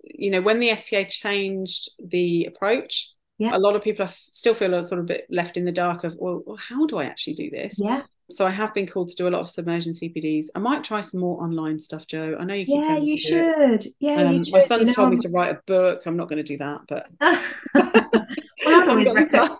you 0.02 0.30
know 0.30 0.40
when 0.40 0.58
the 0.58 0.74
SCA 0.74 1.04
changed 1.04 1.90
the 2.04 2.44
approach 2.46 3.12
yeah. 3.38 3.56
a 3.56 3.58
lot 3.58 3.76
of 3.76 3.82
people 3.82 4.06
still 4.06 4.54
feel 4.54 4.74
a 4.74 4.82
sort 4.82 5.00
of 5.00 5.06
bit 5.06 5.26
left 5.30 5.56
in 5.56 5.64
the 5.64 5.72
dark 5.72 6.04
of 6.04 6.16
well, 6.18 6.42
well 6.46 6.56
how 6.56 6.86
do 6.86 6.98
i 6.98 7.04
actually 7.04 7.34
do 7.34 7.50
this 7.50 7.78
yeah 7.78 8.02
so 8.32 8.46
I 8.46 8.50
have 8.50 8.72
been 8.72 8.86
called 8.86 9.08
to 9.08 9.14
do 9.14 9.28
a 9.28 9.30
lot 9.30 9.40
of 9.40 9.50
submersion 9.50 9.92
CPDs. 9.92 10.46
I 10.54 10.58
might 10.58 10.84
try 10.84 11.00
some 11.00 11.20
more 11.20 11.42
online 11.42 11.78
stuff, 11.78 12.06
Jo. 12.06 12.36
I 12.38 12.44
know 12.44 12.54
you 12.54 12.64
keep 12.64 12.84
yeah, 12.84 12.96
you 12.96 13.18
should. 13.18 13.84
Yeah, 14.00 14.22
um, 14.22 14.34
you 14.34 14.44
should. 14.44 14.52
My 14.52 14.60
son's 14.60 14.80
you 14.80 14.86
know, 14.86 14.92
told 14.92 15.10
me 15.10 15.16
to 15.18 15.28
write 15.28 15.54
a 15.54 15.60
book. 15.66 16.02
I'm 16.06 16.16
not 16.16 16.28
going 16.28 16.42
to 16.42 16.42
do 16.42 16.56
that, 16.58 16.80
but 16.88 17.06
well, 17.20 17.84
I'd 18.66 18.88
always 18.88 19.12
recommend. 19.12 19.58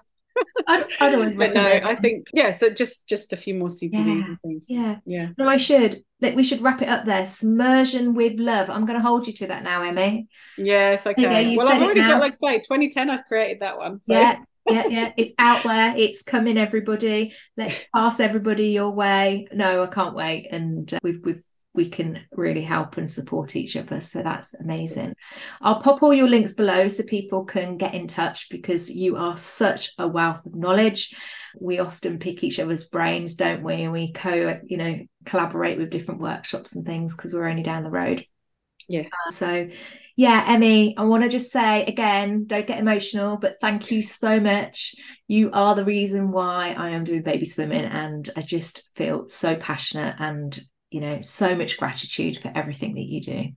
I'd, 0.67 0.85
I'd 1.01 1.15
always 1.15 1.37
but 1.37 1.55
no, 1.55 1.67
I 1.67 1.95
think 1.95 2.29
yeah. 2.33 2.53
So 2.53 2.71
just 2.71 3.09
just 3.09 3.33
a 3.33 3.37
few 3.37 3.55
more 3.55 3.69
CPDs 3.69 3.93
yeah, 3.93 4.13
and 4.13 4.41
things. 4.41 4.67
Yeah, 4.69 4.97
yeah. 5.05 5.29
No, 5.39 5.49
I 5.49 5.57
should. 5.57 6.05
Like 6.21 6.37
we 6.37 6.45
should 6.45 6.61
wrap 6.61 6.83
it 6.83 6.89
up 6.89 7.05
there. 7.05 7.27
Submersion 7.27 8.15
with 8.15 8.39
love. 8.39 8.71
I'm 8.71 8.87
going 8.87 8.99
to 8.99 9.05
hold 9.05 9.27
you 9.27 9.33
to 9.35 9.47
that 9.49 9.65
now, 9.65 9.83
Emie. 9.83 10.29
Yes, 10.57 11.07
okay. 11.07 11.57
Well, 11.57 11.69
I've 11.69 11.83
already 11.83 12.01
got 12.01 12.21
like 12.21 12.37
say 12.43 12.59
2010. 12.59 13.11
I've 13.11 13.25
created 13.25 13.61
that 13.61 13.79
one. 13.79 14.01
So. 14.01 14.13
Yeah, 14.15 14.37
yeah, 14.69 14.87
yeah. 14.89 15.13
It's 15.17 15.35
out 15.39 15.65
there. 15.65 15.95
It's 15.97 16.23
coming, 16.23 16.59
everybody. 16.59 17.35
Let's 17.57 17.87
pass 17.95 18.21
everybody 18.21 18.69
your 18.69 18.91
way. 18.91 19.49
No, 19.53 19.83
I 19.83 19.87
can't 19.87 20.15
wait. 20.15 20.49
And 20.51 20.93
uh, 20.93 20.99
we've 21.03 21.21
we've 21.25 21.43
we 21.75 21.89
can 21.89 22.21
really 22.33 22.63
help 22.63 22.99
and 22.99 23.11
support 23.11 23.57
each 23.57 23.77
other. 23.77 24.01
So 24.01 24.23
that's 24.23 24.55
amazing. 24.55 25.15
I'll 25.61 25.81
pop 25.81 26.03
all 26.03 26.13
your 26.13 26.29
links 26.29 26.53
below 26.53 26.89
so 26.89 27.03
people 27.03 27.45
can 27.45 27.79
get 27.79 27.95
in 27.95 28.09
touch 28.09 28.51
because 28.51 28.91
you 28.91 29.17
are 29.17 29.37
such 29.37 29.93
a 29.99 30.07
wealth 30.07 30.45
of 30.45 30.55
knowledge. 30.55 31.15
We 31.59 31.79
often 31.79 32.19
pick 32.19 32.45
each 32.45 32.59
other's 32.59 32.85
brains, 32.85 33.37
don't 33.37 33.63
we? 33.63 33.83
And 33.83 33.93
we 33.93 34.13
co, 34.13 34.61
you 34.65 34.77
know, 34.77 34.99
collaborate 35.25 35.79
with 35.79 35.91
different 35.91 36.21
workshops 36.21 36.77
and 36.77 36.85
things 36.85 37.17
because 37.17 37.33
we're 37.33 37.49
only 37.49 37.63
down 37.63 37.85
the 37.85 37.91
road. 37.91 38.25
Yes. 38.89 39.11
Uh, 39.29 39.31
so 39.31 39.69
yeah, 40.15 40.45
Emie, 40.47 40.95
I 40.99 41.05
want 41.05 41.23
to 41.23 41.29
just 41.31 41.51
say 41.51 41.87
again, 41.87 42.45
don't 42.47 42.67
get 42.67 42.79
emotional, 42.79 43.39
but 43.39 43.57
thank 43.63 43.91
you 43.91 44.03
so 44.03 44.41
much. 44.41 44.95
You 45.27 45.51
are 45.53 45.75
the 45.75 45.87
reason 45.87 46.33
why 46.33 46.75
I 46.77 46.91
am 46.91 47.05
doing 47.05 47.23
baby 47.23 47.47
swimming, 47.47 47.87
and 47.87 48.29
I 48.37 48.43
just 48.43 48.91
feel 48.95 49.29
so 49.29 49.57
passionate 49.57 50.17
and 50.19 50.61
you 50.93 51.01
know 51.01 51.23
so 51.23 51.55
much 51.55 51.79
gratitude 51.79 52.39
for 52.39 52.53
everything 52.55 52.95
that 52.95 53.07
you 53.07 53.21
do. 53.21 53.49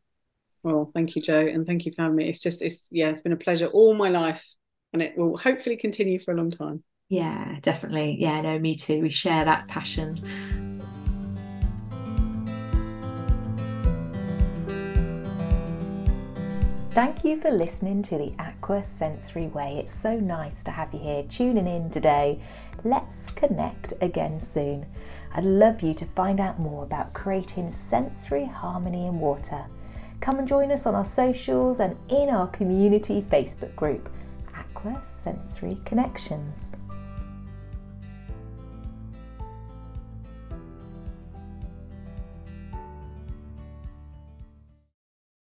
Well, 0.63 0.89
thank 0.93 1.15
you, 1.15 1.21
Jo, 1.21 1.39
and 1.39 1.65
thank 1.67 1.85
you 1.85 1.91
for 1.93 2.01
having 2.01 2.17
me. 2.17 2.27
It's 2.27 2.41
just, 2.41 2.63
it's 2.63 2.85
yeah, 2.89 3.09
it's 3.09 3.21
been 3.21 3.33
a 3.33 3.37
pleasure 3.37 3.67
all 3.67 3.93
my 3.93 4.09
life, 4.09 4.55
and 4.93 5.01
it 5.01 5.15
will 5.17 5.37
hopefully 5.37 5.77
continue 5.77 6.17
for 6.17 6.33
a 6.33 6.37
long 6.37 6.49
time. 6.49 6.83
Yeah, 7.07 7.59
definitely. 7.61 8.17
Yeah, 8.19 8.41
no, 8.41 8.57
me 8.57 8.75
too. 8.75 9.01
We 9.01 9.11
share 9.11 9.45
that 9.45 9.67
passion. 9.67 10.81
Thank 16.95 17.25
you 17.25 17.41
for 17.41 17.51
listening 17.51 18.01
to 18.03 18.17
the 18.17 18.33
Aqua 18.39 18.81
Sensory 18.81 19.47
Way. 19.47 19.79
It's 19.79 19.93
so 19.93 20.17
nice 20.17 20.63
to 20.63 20.71
have 20.71 20.93
you 20.93 20.99
here 20.99 21.23
tuning 21.23 21.67
in 21.67 21.89
today. 21.89 22.39
Let's 22.85 23.31
connect 23.31 23.93
again 24.01 24.39
soon. 24.39 24.85
I'd 25.37 25.43
love 25.43 25.81
you 25.81 25.93
to 25.95 26.05
find 26.05 26.39
out 26.39 26.59
more 26.59 26.83
about 26.83 27.13
creating 27.13 27.69
sensory 27.69 28.45
harmony 28.45 29.05
in 29.05 29.19
water. 29.19 29.65
Come 30.21 30.39
and 30.39 30.47
join 30.47 30.71
us 30.71 30.85
on 30.85 30.95
our 30.95 31.03
socials 31.03 31.81
and 31.81 31.97
in 32.07 32.29
our 32.29 32.47
community 32.47 33.21
Facebook 33.29 33.75
group, 33.75 34.09
Aqua 34.57 34.97
Sensory 35.03 35.77
Connections. 35.83 36.77